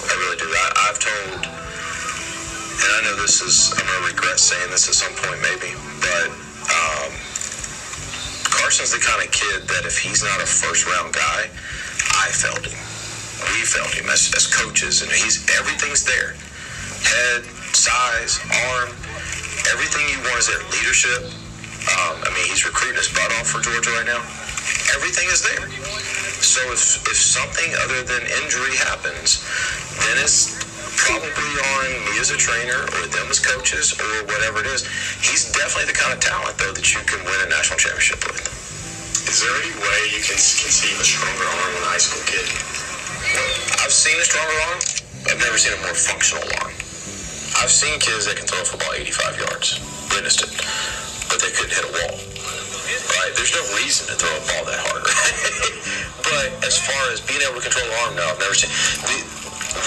I 0.07 0.15
really 0.19 0.37
do. 0.39 0.47
I, 0.47 0.67
I've 0.89 0.99
told, 0.99 1.43
and 1.43 2.91
I 2.95 2.99
know 3.03 3.15
this 3.21 3.41
is, 3.43 3.75
I'm 3.75 3.85
going 3.85 3.99
to 3.99 4.15
regret 4.15 4.39
saying 4.39 4.71
this 4.71 4.87
at 4.87 4.95
some 4.95 5.13
point 5.15 5.39
maybe, 5.43 5.75
Carson's 8.73 8.97
the 8.97 9.05
kind 9.05 9.21
of 9.21 9.29
kid 9.29 9.69
that 9.69 9.85
if 9.85 10.01
he's 10.01 10.25
not 10.25 10.41
a 10.41 10.49
first 10.49 10.89
round 10.89 11.13
guy, 11.13 11.45
I 12.17 12.33
felt 12.33 12.65
him. 12.65 12.73
We 13.53 13.61
felt 13.69 13.93
him 13.93 14.09
as, 14.09 14.33
as 14.33 14.49
coaches, 14.49 15.05
and 15.05 15.13
he's 15.13 15.45
everything's 15.61 16.01
there. 16.01 16.33
Head, 17.05 17.45
size, 17.77 18.41
arm, 18.73 18.89
everything 19.69 20.09
you 20.09 20.17
want 20.25 20.41
is 20.41 20.49
there. 20.49 20.57
Leadership, 20.73 21.21
um, 21.21 22.17
I 22.25 22.33
mean, 22.33 22.49
he's 22.49 22.65
recruiting 22.65 22.97
his 22.97 23.13
butt 23.13 23.29
off 23.37 23.45
for 23.45 23.61
Georgia 23.61 23.93
right 23.93 24.09
now. 24.09 24.25
Everything 24.97 25.29
is 25.29 25.45
there. 25.45 25.69
So 26.41 26.65
if, 26.73 27.05
if 27.05 27.17
something 27.21 27.69
other 27.85 28.01
than 28.01 28.25
injury 28.41 28.73
happens, 28.73 29.45
then 30.01 30.17
it's 30.17 30.62
probably 30.97 31.53
on 31.77 31.87
me 32.07 32.19
as 32.19 32.31
a 32.31 32.37
trainer 32.37 32.85
or 32.97 33.01
them 33.09 33.27
as 33.29 33.39
coaches 33.39 33.93
or 33.97 34.11
whatever 34.29 34.61
it 34.61 34.69
is. 34.69 34.85
He's 35.21 35.51
definitely 35.51 35.91
the 35.91 35.97
kind 35.97 36.13
of 36.13 36.19
talent, 36.19 36.57
though, 36.57 36.73
that 36.73 36.87
you 36.93 37.01
can 37.05 37.21
win 37.25 37.39
a 37.45 37.49
national 37.49 37.79
championship 37.79 38.21
with. 38.25 38.41
Is 39.29 39.41
there 39.41 39.55
any 39.63 39.73
way 39.79 39.99
you 40.13 40.21
can 40.21 40.37
conceive 40.37 40.97
a 40.99 41.05
stronger 41.05 41.47
arm 41.47 41.71
in 41.77 41.81
a 41.83 41.89
high 41.89 42.03
school 42.03 42.23
kid? 42.29 42.45
I've 43.81 43.93
seen 43.93 44.19
a 44.19 44.25
stronger 44.27 44.57
arm. 44.69 44.79
I've 45.31 45.41
never 45.41 45.57
seen 45.57 45.73
a 45.73 45.81
more 45.81 45.95
functional 45.95 46.43
arm. 46.61 46.75
I've 47.57 47.71
seen 47.71 47.97
kids 47.99 48.27
that 48.27 48.35
can 48.35 48.45
throw 48.45 48.61
a 48.61 48.67
football 48.67 48.93
85 48.93 49.39
yards. 49.39 49.67
Witnessed 50.13 50.43
it 50.43 50.53
but 51.33 51.41
they 51.41 51.49
couldn't 51.49 51.73
hit 51.73 51.81
a 51.81 51.93
wall. 51.97 52.13
Right? 52.13 53.33
There's 53.33 53.57
no 53.57 53.65
reason 53.81 54.05
to 54.05 54.15
throw 54.21 54.29
a 54.29 54.43
ball 54.53 54.63
that 54.69 54.79
hard. 54.85 55.01
But 56.23 56.65
as 56.65 56.79
far 56.79 57.11
as 57.11 57.19
being 57.19 57.43
able 57.43 57.59
to 57.59 57.65
control 57.67 57.83
the 57.83 57.97
arm, 58.07 58.15
no, 58.15 58.23
I've 58.23 58.39
never 58.39 58.55
seen. 58.55 58.71
The, 59.05 59.17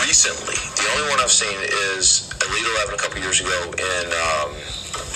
recently, 0.04 0.54
the 0.54 0.54
only 0.54 0.62
one 0.62 0.65
I've 1.26 1.34
seen 1.34 1.58
is 1.90 2.30
Elite 2.38 2.70
11 2.86 2.94
a 2.94 2.98
couple 3.02 3.18
years 3.18 3.42
ago 3.42 3.58
in 3.74 4.06
um, 4.14 4.54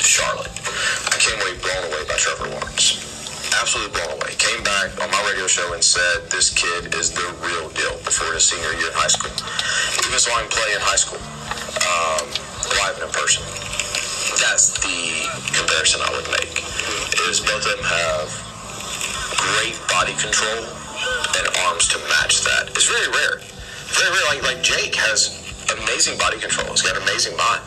Charlotte. 0.02 0.50
I 1.06 1.14
came 1.22 1.38
away 1.38 1.54
blown 1.62 1.86
away 1.86 2.02
by 2.10 2.18
Trevor 2.18 2.50
Lawrence. 2.50 2.98
Absolutely 3.54 3.94
blown 3.94 4.18
away. 4.18 4.34
Came 4.34 4.58
back 4.66 4.90
on 4.98 5.06
my 5.06 5.22
radio 5.30 5.46
show 5.46 5.70
and 5.70 5.78
said 5.78 6.26
this 6.26 6.50
kid 6.50 6.98
is 6.98 7.14
the 7.14 7.22
real 7.46 7.70
deal 7.78 7.94
before 8.02 8.34
his 8.34 8.42
senior 8.42 8.74
year 8.82 8.90
in 8.90 8.98
high 8.98 9.06
school. 9.06 9.30
Even 10.02 10.18
saw 10.18 10.34
him 10.42 10.50
play 10.50 10.74
in 10.74 10.82
high 10.82 10.98
school, 10.98 11.22
um, 11.86 12.26
live 12.82 12.98
and 12.98 13.06
in 13.06 13.14
person 13.14 13.46
that's 14.42 14.74
the 14.82 15.30
comparison 15.54 16.02
I 16.02 16.10
would 16.10 16.26
make. 16.34 16.58
Is 17.30 17.38
both 17.38 17.62
of 17.62 17.70
them 17.70 17.86
have 17.86 18.26
great 19.38 19.78
body 19.86 20.18
control 20.18 20.66
and 21.38 21.44
arms 21.70 21.86
to 21.94 22.02
match 22.10 22.42
that. 22.50 22.74
It's 22.74 22.90
very 22.90 23.06
rare. 23.14 23.38
Very 23.94 24.10
rare. 24.10 24.26
Like 24.26 24.42
like 24.42 24.58
Jake 24.66 24.98
has 24.98 25.39
amazing 25.78 26.18
body 26.18 26.40
control. 26.40 26.66
He's 26.74 26.82
got 26.82 26.98
amazing 26.98 27.36
mind. 27.36 27.62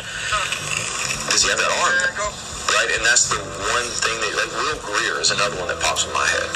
Does 1.32 1.44
he 1.44 1.50
have 1.50 1.62
that 1.62 1.74
arm? 1.80 1.96
Right, 2.74 2.90
and 2.98 3.06
that's 3.06 3.30
the 3.30 3.38
one 3.38 3.88
thing 4.02 4.18
that 4.24 4.34
like 4.34 4.52
Will 4.58 4.80
Grier 4.82 5.22
is 5.22 5.32
another 5.32 5.56
one 5.62 5.70
that 5.70 5.80
pops 5.80 6.04
in 6.04 6.12
my 6.12 6.26
head. 6.26 6.50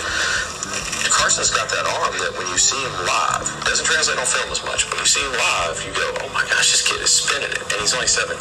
Carson's 1.14 1.50
got 1.50 1.70
that 1.74 1.86
arm 2.04 2.14
that 2.22 2.34
when 2.38 2.46
you 2.52 2.60
see 2.62 2.78
him 2.78 2.94
live, 3.08 3.46
doesn't 3.66 3.86
translate 3.86 4.22
on 4.22 4.28
film 4.28 4.50
as 4.54 4.62
much, 4.64 4.86
but 4.90 5.02
you 5.02 5.08
see 5.08 5.24
him 5.24 5.34
live, 5.34 5.82
you 5.82 5.92
go, 5.98 6.06
oh 6.22 6.30
my 6.30 6.46
gosh, 6.46 6.70
this 6.70 6.86
kid 6.86 7.02
is 7.02 7.10
spinning 7.10 7.50
it, 7.50 7.64
and 7.74 7.78
he's 7.82 7.94
only 7.98 8.06
17. 8.06 8.38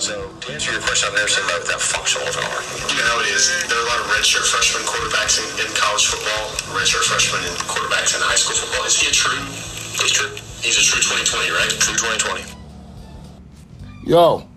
So 0.00 0.12
to 0.12 0.46
answer 0.52 0.72
your 0.72 0.84
question, 0.84 1.08
I've 1.08 1.16
never 1.16 1.28
seen 1.28 1.44
about 1.44 1.64
that 1.68 1.80
functional 1.80 2.28
of 2.28 2.36
an 2.36 2.44
arm. 2.48 2.64
You 2.92 3.00
know, 3.00 3.16
it 3.24 3.32
is. 3.32 3.48
There 3.68 3.76
are 3.76 3.84
a 3.84 3.90
lot 3.92 4.00
of 4.04 4.06
redshirt 4.12 4.44
freshman 4.44 4.84
quarterbacks 4.84 5.40
in, 5.40 5.48
in 5.64 5.68
college 5.72 6.04
football, 6.04 6.52
redshirt 6.76 7.08
freshmen 7.08 7.44
and 7.44 7.56
quarterbacks 7.64 8.12
in 8.12 8.20
high 8.20 8.36
school 8.36 8.56
football. 8.56 8.84
Is 8.84 8.96
he 8.96 9.08
a 9.08 9.14
true? 9.16 9.40
He's 10.00 10.12
true. 10.12 10.32
He's 10.60 10.78
a 10.78 10.82
true 10.82 11.00
2020, 11.00 11.50
right? 11.50 11.68
True 11.80 11.94
2020. 11.94 12.56
Yo. 14.04 14.48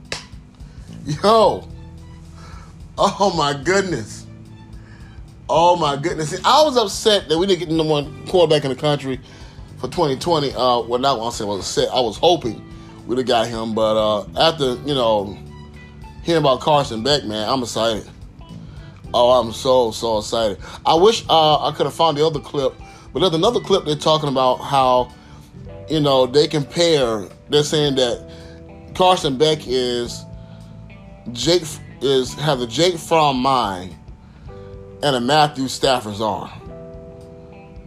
Yo. 1.23 1.67
Oh 2.97 3.33
my 3.37 3.53
goodness. 3.63 4.25
Oh 5.49 5.75
my 5.75 5.95
goodness. 5.95 6.29
See, 6.29 6.41
I 6.43 6.61
was 6.63 6.77
upset 6.77 7.29
that 7.29 7.37
we 7.37 7.47
didn't 7.47 7.59
get 7.59 7.69
the 7.69 7.75
number 7.75 7.91
one 7.91 8.27
quarterback 8.27 8.63
in 8.65 8.69
the 8.69 8.75
country 8.75 9.19
for 9.77 9.87
2020. 9.87 10.53
Uh, 10.53 10.81
well, 10.81 10.99
not 10.99 11.17
want 11.17 11.33
to 11.33 11.37
say 11.37 11.45
I 11.45 11.47
was 11.47 11.59
upset. 11.59 11.89
I 11.93 11.99
was 12.01 12.17
hoping 12.17 12.63
we'd 13.07 13.17
have 13.17 13.27
got 13.27 13.47
him. 13.47 13.73
But 13.73 13.97
uh, 13.97 14.25
after 14.37 14.75
you 14.87 14.93
know 14.93 15.37
hearing 16.23 16.41
about 16.41 16.61
Carson 16.61 17.03
Beck, 17.03 17.25
man, 17.25 17.49
I'm 17.49 17.63
excited. 17.63 18.07
Oh, 19.13 19.31
I'm 19.41 19.51
so 19.51 19.91
so 19.91 20.19
excited. 20.19 20.59
I 20.85 20.93
wish 20.93 21.25
uh, 21.29 21.67
I 21.67 21.71
could 21.71 21.85
have 21.87 21.95
found 21.95 22.17
the 22.17 22.25
other 22.25 22.39
clip, 22.39 22.73
but 23.11 23.19
there's 23.21 23.33
another 23.33 23.59
clip 23.59 23.85
they're 23.85 23.95
talking 23.95 24.29
about 24.29 24.57
how 24.57 25.11
you 25.89 25.99
know 25.99 26.25
they 26.25 26.47
compare. 26.47 27.27
They're 27.49 27.63
saying 27.63 27.95
that 27.95 28.29
Carson 28.95 29.37
Beck 29.37 29.59
is 29.67 30.23
Jake 31.31 31.63
is 32.01 32.33
has 32.35 32.61
a 32.61 32.67
Jake 32.67 32.97
Fromm 32.97 33.37
mind 33.37 33.95
and 35.03 35.15
a 35.15 35.19
Matthew 35.19 35.67
Stafford's 35.67 36.21
arm. 36.21 36.51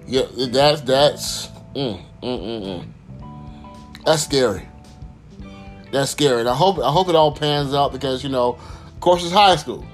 Yeah, 0.07 0.27
that's 0.37 0.81
that's 0.83 1.47
mm, 1.75 2.01
mm, 2.23 2.23
mm, 2.23 2.63
mm. 2.63 4.05
that's 4.05 4.25
scary 4.25 4.67
that's 5.93 6.11
scary. 6.11 6.41
And 6.41 6.49
I 6.49 6.55
hope 6.55 6.79
I 6.79 6.91
hope 6.91 7.09
it 7.09 7.15
all 7.15 7.31
pans 7.31 7.73
out 7.73 7.93
because 7.93 8.25
you 8.25 8.31
know, 8.31 8.55
of 8.87 9.01
course, 9.01 9.23
it's 9.23 9.33
high 9.33 9.57
school, 9.57 9.87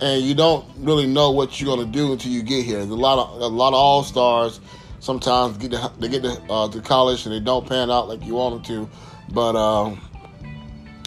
and 0.00 0.22
you 0.22 0.34
don't 0.34 0.64
really 0.78 1.06
know 1.06 1.30
what 1.30 1.60
you're 1.60 1.76
gonna 1.76 1.88
do 1.88 2.12
until 2.12 2.32
you 2.32 2.42
get 2.42 2.64
here. 2.64 2.78
There's 2.78 2.90
a 2.90 2.94
lot 2.94 3.18
of 3.18 3.40
a 3.40 3.46
lot 3.46 3.68
of 3.68 3.74
all 3.74 4.02
stars. 4.02 4.60
Sometimes 5.02 5.58
get 5.58 5.72
to, 5.72 5.92
they 5.98 6.08
get 6.08 6.22
to, 6.22 6.40
uh, 6.48 6.68
to 6.68 6.80
college 6.80 7.26
and 7.26 7.34
they 7.34 7.40
don't 7.40 7.68
pan 7.68 7.90
out 7.90 8.06
like 8.06 8.24
you 8.24 8.34
want 8.34 8.62
them 8.62 8.86
to. 8.86 8.90
But 9.32 9.56
uh, 9.56 9.86
I 9.90 9.96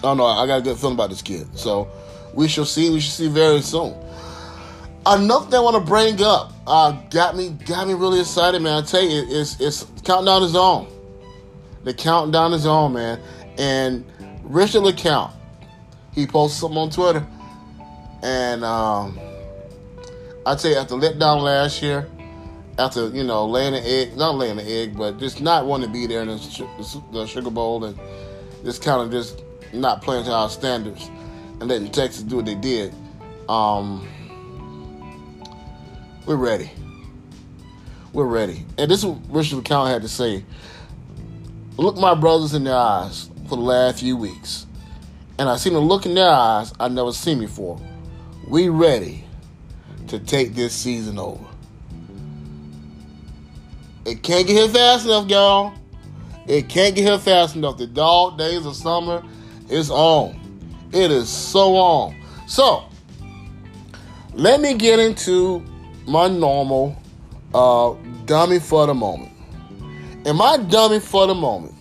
don't 0.02 0.18
know. 0.18 0.26
I 0.26 0.46
got 0.46 0.60
a 0.60 0.62
good 0.62 0.78
feeling 0.78 0.96
about 0.96 1.12
this 1.12 1.22
kid. 1.22 1.58
So 1.58 1.88
we 2.34 2.50
shall 2.50 2.66
see. 2.66 2.90
We 2.90 3.00
shall 3.00 3.14
see 3.14 3.30
very 3.30 3.62
soon. 3.62 3.96
Another 5.06 5.46
thing 5.46 5.56
I 5.56 5.62
want 5.62 5.78
to 5.78 5.90
bring 5.90 6.22
up 6.22 6.52
uh, 6.68 6.92
got 7.10 7.38
me 7.38 7.52
got 7.52 7.88
me 7.88 7.94
really 7.94 8.20
excited, 8.20 8.62
man. 8.62 8.84
I 8.84 8.86
tell 8.86 9.02
you, 9.02 9.28
it's 9.30 9.62
it's 9.62 9.86
countdown 10.04 10.44
is 10.44 10.58
on. 10.58 10.88
The 11.86 11.94
countdown 11.94 12.52
is 12.52 12.66
on, 12.66 12.92
man. 12.92 13.22
And 13.58 14.04
Richard 14.44 14.82
LeCounte, 14.82 15.32
he 16.12 16.28
posted 16.28 16.60
something 16.60 16.78
on 16.78 16.90
Twitter, 16.90 17.26
and 18.24 18.66
um, 18.66 19.18
I 20.46 20.56
tell 20.56 20.72
you, 20.72 20.78
after 20.80 20.96
letdown 20.96 21.44
last 21.44 21.82
year, 21.82 22.10
after 22.78 23.10
you 23.10 23.24
know 23.24 23.46
laying 23.46 23.74
an 23.74 23.84
egg, 23.84 24.18
not 24.18 24.36
laying 24.36 24.60
an 24.60 24.68
egg, 24.68 24.98
but 24.98 25.20
just 25.20 25.42
not 25.42 25.66
wanting 25.66 25.88
to 25.88 25.94
be 25.94 26.08
there 26.08 26.22
in 26.22 26.28
the, 26.28 27.04
the 27.12 27.26
Sugar 27.26 27.50
Bowl 27.50 27.84
and 27.84 27.98
just 28.64 28.84
kind 28.84 29.02
of 29.02 29.12
just 29.12 29.44
not 29.74 30.02
playing 30.02 30.26
to 30.26 30.32
our 30.32 30.50
standards 30.50 31.10
and 31.60 31.70
letting 31.70 31.92
Texas 31.92 32.24
do 32.24 32.38
what 32.38 32.46
they 32.46 32.56
did. 32.56 32.94
Um, 33.48 34.08
we're 36.26 36.36
ready. 36.36 36.72
we're 38.14 38.26
ready. 38.26 38.66
And 38.78 38.90
this 38.90 39.00
is 39.00 39.06
what 39.06 39.20
Richard 39.30 39.64
LeCounte 39.64 39.90
had 39.92 40.02
to 40.02 40.08
say. 40.08 40.44
Look 41.78 41.98
my 41.98 42.16
brothers 42.16 42.54
in 42.54 42.64
their 42.64 42.76
eyes 42.76 43.30
for 43.48 43.58
the 43.58 43.62
last 43.62 44.00
few 44.00 44.18
weeks. 44.18 44.66
And 45.38 45.50
I 45.50 45.58
seen 45.58 45.74
a 45.74 45.80
look 45.80 46.06
in 46.06 46.16
their 46.16 46.30
eyes 46.30 46.74
I 46.80 46.88
never 46.88 47.12
seen 47.12 47.40
before. 47.40 47.80
We 48.48 48.70
ready 48.70 49.26
to 50.08 50.20
take 50.20 50.56
this 50.56 50.74
season 50.74 51.20
over. 51.20 51.46
It 54.06 54.22
can't 54.22 54.46
get 54.46 54.54
here 54.56 54.70
fast 54.70 55.06
enough, 55.06 55.28
y'all. 55.30 55.74
It 56.48 56.70
can't 56.70 56.96
get 56.96 57.04
here 57.04 57.18
fast 57.18 57.56
enough. 57.56 57.78
The 57.78 57.88
dog 57.88 58.38
days 58.38 58.66
of 58.66 58.76
summer 58.76 59.24
is 59.68 59.90
on. 59.90 60.40
It 60.94 61.10
is 61.10 61.28
so 61.28 61.76
on. 61.76 62.16
So, 62.48 62.86
let 64.34 64.62
me 64.62 64.76
get 64.76 65.00
into 65.00 65.64
my 66.06 66.28
normal 66.28 66.96
uh, 67.54 67.96
dummy 68.26 68.60
for 68.60 68.86
the 68.86 68.94
moment. 68.94 69.32
And 70.26 70.38
my 70.38 70.58
dummy 70.58 71.00
for 71.00 71.26
the 71.26 71.36
moment 71.36 71.74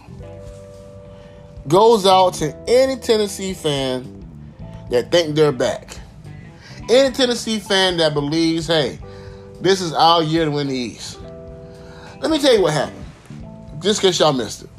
goes 1.68 2.06
out 2.06 2.34
to 2.34 2.56
any 2.68 2.96
Tennessee 2.96 3.52
fan 3.52 4.26
that 4.90 5.10
think 5.10 5.34
they're 5.34 5.52
back. 5.52 5.98
Any 6.88 7.12
Tennessee 7.14 7.58
fan 7.58 7.98
that 7.98 8.14
believes, 8.14 8.66
hey, 8.66 8.98
this 9.60 9.80
is 9.80 9.92
our 9.92 10.22
year 10.22 10.46
to 10.46 10.50
win 10.50 10.68
the 10.68 10.74
East. 10.74 11.18
Let 12.20 12.30
me 12.30 12.38
tell 12.38 12.54
you 12.54 12.62
what 12.62 12.72
happened. 12.72 13.04
Just 13.80 14.02
in 14.02 14.08
case 14.08 14.18
y'all 14.18 14.32
missed 14.32 14.62
it. 14.64 14.70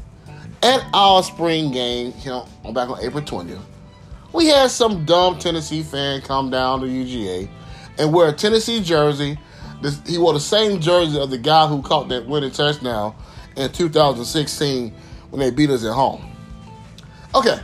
At 0.63 0.83
our 0.93 1.21
spring 1.21 1.71
game, 1.71 2.13
you 2.21 2.29
know, 2.31 2.47
back 2.73 2.89
on 2.89 2.99
April 3.03 3.23
20th, 3.23 3.59
we 4.33 4.47
had 4.47 4.71
some 4.71 5.05
dumb 5.05 5.37
Tennessee 5.37 5.83
fan 5.83 6.21
come 6.21 6.49
down 6.49 6.81
to 6.81 6.87
UGA 6.87 7.47
and 7.97 8.13
wear 8.13 8.29
a 8.29 8.33
Tennessee 8.33 8.81
jersey. 8.81 9.37
This, 9.81 10.01
he 10.07 10.17
wore 10.17 10.33
the 10.33 10.39
same 10.39 10.81
jersey 10.81 11.19
of 11.19 11.29
the 11.29 11.37
guy 11.37 11.67
who 11.67 11.81
caught 11.81 12.09
that 12.09 12.25
winning 12.25 12.51
touchdown 12.51 13.15
in 13.55 13.71
2016 13.71 14.91
when 15.29 15.39
they 15.39 15.51
beat 15.51 15.69
us 15.69 15.83
at 15.85 15.93
home. 15.93 16.25
Okay, 17.33 17.59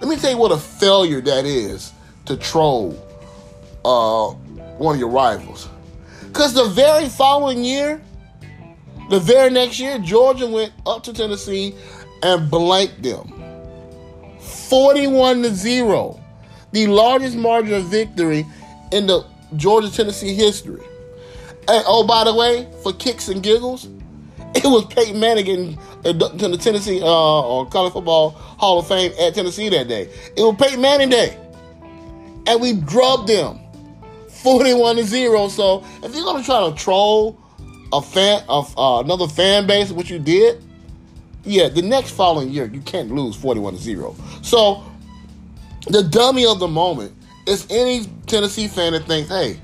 let 0.00 0.08
me 0.08 0.16
tell 0.16 0.30
you 0.30 0.38
what 0.38 0.52
a 0.52 0.58
failure 0.58 1.20
that 1.20 1.44
is 1.44 1.92
to 2.26 2.36
troll 2.36 2.92
uh, 3.84 4.30
one 4.76 4.94
of 4.94 5.00
your 5.00 5.08
rivals. 5.08 5.68
Because 6.26 6.54
the 6.54 6.66
very 6.66 7.08
following 7.08 7.64
year, 7.64 8.00
the 9.08 9.20
very 9.20 9.50
next 9.50 9.80
year, 9.80 9.98
Georgia 9.98 10.46
went 10.46 10.72
up 10.86 11.02
to 11.04 11.12
Tennessee 11.12 11.74
and 12.22 12.50
blanked 12.50 13.02
them. 13.02 13.32
41 14.40 15.42
to 15.42 15.54
0. 15.54 16.20
The 16.72 16.86
largest 16.86 17.36
margin 17.36 17.74
of 17.74 17.84
victory 17.84 18.44
in 18.92 19.06
the 19.06 19.24
Georgia 19.56 19.90
Tennessee 19.90 20.34
history. 20.34 20.82
And 21.68 21.84
oh, 21.86 22.06
by 22.06 22.24
the 22.24 22.34
way, 22.34 22.68
for 22.82 22.92
kicks 22.92 23.28
and 23.28 23.42
giggles, 23.42 23.88
it 24.54 24.64
was 24.64 24.84
Peyton 24.86 25.18
Manning 25.18 25.44
getting 25.44 25.78
to 26.02 26.48
the 26.48 26.58
Tennessee 26.58 27.00
uh, 27.00 27.06
or 27.06 27.66
College 27.66 27.92
Football 27.92 28.30
Hall 28.30 28.78
of 28.78 28.88
Fame 28.88 29.12
at 29.18 29.34
Tennessee 29.34 29.68
that 29.70 29.88
day. 29.88 30.10
It 30.36 30.42
was 30.42 30.56
Peyton 30.58 30.80
Manning 30.80 31.10
Day. 31.10 31.36
And 32.46 32.60
we 32.60 32.74
drubbed 32.74 33.28
them 33.28 33.60
41 34.28 34.96
to 34.96 35.04
0. 35.04 35.48
So 35.48 35.84
if 36.02 36.14
you're 36.14 36.24
going 36.24 36.40
to 36.40 36.44
try 36.44 36.68
to 36.68 36.74
troll 36.76 37.38
a 37.92 38.02
fan 38.02 38.42
of 38.48 38.76
uh, 38.78 39.00
another 39.04 39.28
fan 39.28 39.66
base, 39.66 39.90
what 39.90 40.10
you 40.10 40.18
did, 40.18 40.62
yeah, 41.44 41.68
the 41.68 41.82
next 41.82 42.10
following 42.10 42.50
year 42.50 42.66
you 42.66 42.80
can't 42.80 43.10
lose 43.10 43.36
41 43.36 43.74
to 43.74 43.78
0. 43.78 44.16
So 44.42 44.84
the 45.86 46.02
dummy 46.02 46.46
of 46.46 46.58
the 46.58 46.68
moment 46.68 47.14
is 47.46 47.66
any 47.70 48.06
Tennessee 48.26 48.68
fan 48.68 48.92
that 48.92 49.04
thinks, 49.04 49.30
hey, 49.30 49.58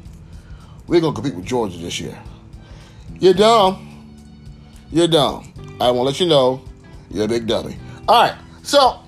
we're 0.87 1.01
gonna 1.01 1.15
compete 1.15 1.35
with 1.35 1.45
Georgia 1.45 1.77
this 1.79 2.01
year. 2.01 2.19
You're 3.19 3.35
dumb. 3.35 3.91
You're 4.91 5.09
dumb. 5.09 5.53
I 5.81 5.91
want 5.91 5.97
to 5.97 6.03
let 6.03 6.21
you 6.21 6.27
know 6.27 6.63
you're 7.11 7.25
a 7.25 7.29
big 7.29 7.47
dummy. 7.47 7.77
All 8.09 8.23
right. 8.23 8.39
So 8.63 9.01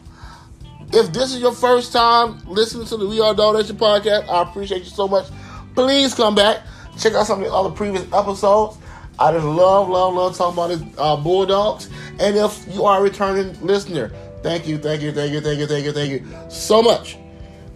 if 0.92 1.12
this 1.12 1.35
is 1.35 1.40
your 1.40 1.52
first 1.52 1.92
time 1.92 2.38
listening 2.46 2.87
to 2.87 2.96
the 2.96 3.07
We 3.07 3.20
Are 3.20 3.35
Dog 3.35 3.57
Nation 3.57 3.76
podcast, 3.76 4.29
I 4.29 4.42
appreciate 4.42 4.85
you 4.85 4.90
so 4.90 5.09
much. 5.09 5.26
Please 5.74 6.14
come 6.14 6.35
back. 6.35 6.62
Check 6.98 7.14
out 7.14 7.26
some 7.26 7.42
of 7.42 7.46
the 7.46 7.52
other 7.52 7.70
previous 7.70 8.05
episodes. 8.12 8.79
I 9.18 9.33
just 9.33 9.44
love, 9.46 9.88
love, 9.88 10.14
love 10.14 10.37
talking 10.37 10.55
about 10.59 10.94
the 10.94 11.00
uh, 11.00 11.16
Bulldogs. 11.16 11.88
And 12.20 12.37
if 12.37 12.66
you 12.68 12.85
are 12.85 13.00
a 13.00 13.02
returning 13.02 13.59
listener, 13.64 14.12
thank 14.42 14.66
you, 14.66 14.79
thank 14.79 15.00
you, 15.02 15.12
thank 15.12 15.33
you, 15.33 15.40
thank 15.40 15.59
you, 15.59 15.66
thank 15.66 15.85
you, 15.85 15.92
thank 15.92 16.11
you 16.11 16.26
so 16.50 16.83
much. 16.83 17.16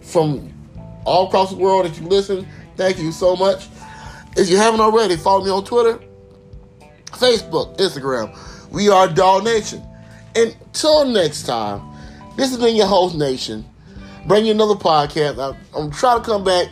From 0.01 0.53
all 1.05 1.27
across 1.27 1.49
the 1.49 1.57
world 1.57 1.85
that 1.85 1.99
you 1.99 2.07
listen, 2.07 2.47
thank 2.75 2.99
you 2.99 3.11
so 3.11 3.35
much. 3.35 3.67
If 4.37 4.49
you 4.49 4.57
haven't 4.57 4.81
already, 4.81 5.17
follow 5.17 5.43
me 5.43 5.49
on 5.49 5.65
Twitter, 5.65 5.99
Facebook, 7.07 7.77
Instagram. 7.77 8.37
We 8.71 8.89
are 8.89 9.07
Dog 9.07 9.43
Nation. 9.43 9.83
Until 10.35 11.05
next 11.05 11.43
time, 11.43 11.81
this 12.37 12.51
has 12.51 12.59
been 12.59 12.75
your 12.75 12.87
host, 12.87 13.15
Nation. 13.15 13.65
Bring 14.27 14.45
you 14.45 14.51
another 14.51 14.75
podcast. 14.75 15.39
I, 15.39 15.57
I'm 15.77 15.91
trying 15.91 16.19
to 16.19 16.25
come 16.25 16.43
back 16.43 16.67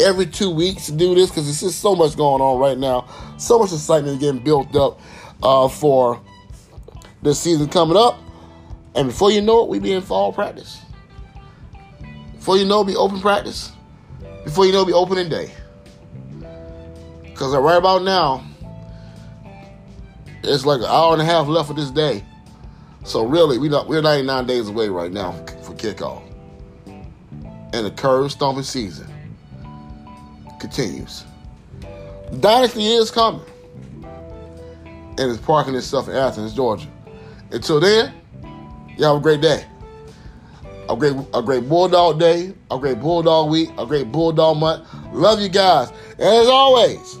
every 0.00 0.26
two 0.26 0.50
weeks 0.50 0.86
to 0.86 0.92
do 0.92 1.14
this 1.14 1.30
because 1.30 1.44
there's 1.44 1.60
just 1.60 1.80
so 1.80 1.94
much 1.94 2.16
going 2.16 2.40
on 2.40 2.58
right 2.58 2.78
now. 2.78 3.06
So 3.38 3.58
much 3.58 3.72
excitement 3.72 4.20
getting 4.20 4.42
built 4.42 4.74
up 4.76 5.00
uh, 5.42 5.68
for 5.68 6.20
the 7.22 7.34
season 7.34 7.68
coming 7.68 7.96
up. 7.96 8.18
And 8.94 9.08
before 9.08 9.30
you 9.30 9.40
know 9.40 9.64
it, 9.64 9.68
we 9.68 9.78
be 9.78 9.92
in 9.92 10.02
fall 10.02 10.32
practice. 10.32 10.80
Before 12.34 12.56
you 12.56 12.64
know 12.64 12.82
it, 12.82 12.86
be 12.86 12.96
open 12.96 13.20
practice. 13.20 13.72
Before 14.44 14.66
you 14.66 14.72
know 14.72 14.82
it, 14.82 14.86
be 14.86 14.92
opening 14.92 15.28
day. 15.28 15.52
Because 17.22 17.56
right 17.56 17.76
about 17.76 18.02
now, 18.02 18.44
it's 20.42 20.66
like 20.66 20.80
an 20.80 20.86
hour 20.86 21.12
and 21.14 21.22
a 21.22 21.24
half 21.24 21.48
left 21.48 21.70
of 21.70 21.76
this 21.76 21.90
day. 21.90 22.24
So 23.04 23.24
really, 23.24 23.58
we 23.58 23.68
not, 23.68 23.88
we're 23.88 24.02
99 24.02 24.46
days 24.46 24.68
away 24.68 24.88
right 24.88 25.10
now 25.10 25.32
for 25.62 25.74
kickoff. 25.74 26.22
And 26.86 27.86
the 27.86 27.90
curve 27.90 28.30
stomping 28.30 28.62
season 28.62 29.13
continues. 30.64 31.24
Dynasty 32.40 32.86
is 32.86 33.10
coming. 33.10 33.44
And 35.18 35.30
it's 35.30 35.40
parking 35.40 35.74
itself 35.74 36.08
in 36.08 36.16
Athens, 36.16 36.54
Georgia. 36.54 36.88
Until 37.50 37.80
then, 37.80 38.14
y'all 38.96 39.14
have 39.14 39.16
a 39.16 39.20
great 39.20 39.40
day. 39.40 39.66
A 40.88 40.96
great, 40.96 41.14
a 41.32 41.42
great 41.42 41.68
Bulldog 41.68 42.18
day, 42.18 42.52
a 42.70 42.78
great 42.78 43.00
Bulldog 43.00 43.50
week, 43.50 43.70
a 43.78 43.86
great 43.86 44.10
Bulldog 44.10 44.56
month. 44.56 44.88
Love 45.12 45.40
you 45.40 45.48
guys. 45.48 45.90
And 46.12 46.22
as 46.22 46.48
always, 46.48 47.16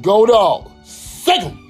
go 0.00 0.26
dog. 0.26 0.70
Sick 0.84 1.42
'em. 1.42 1.63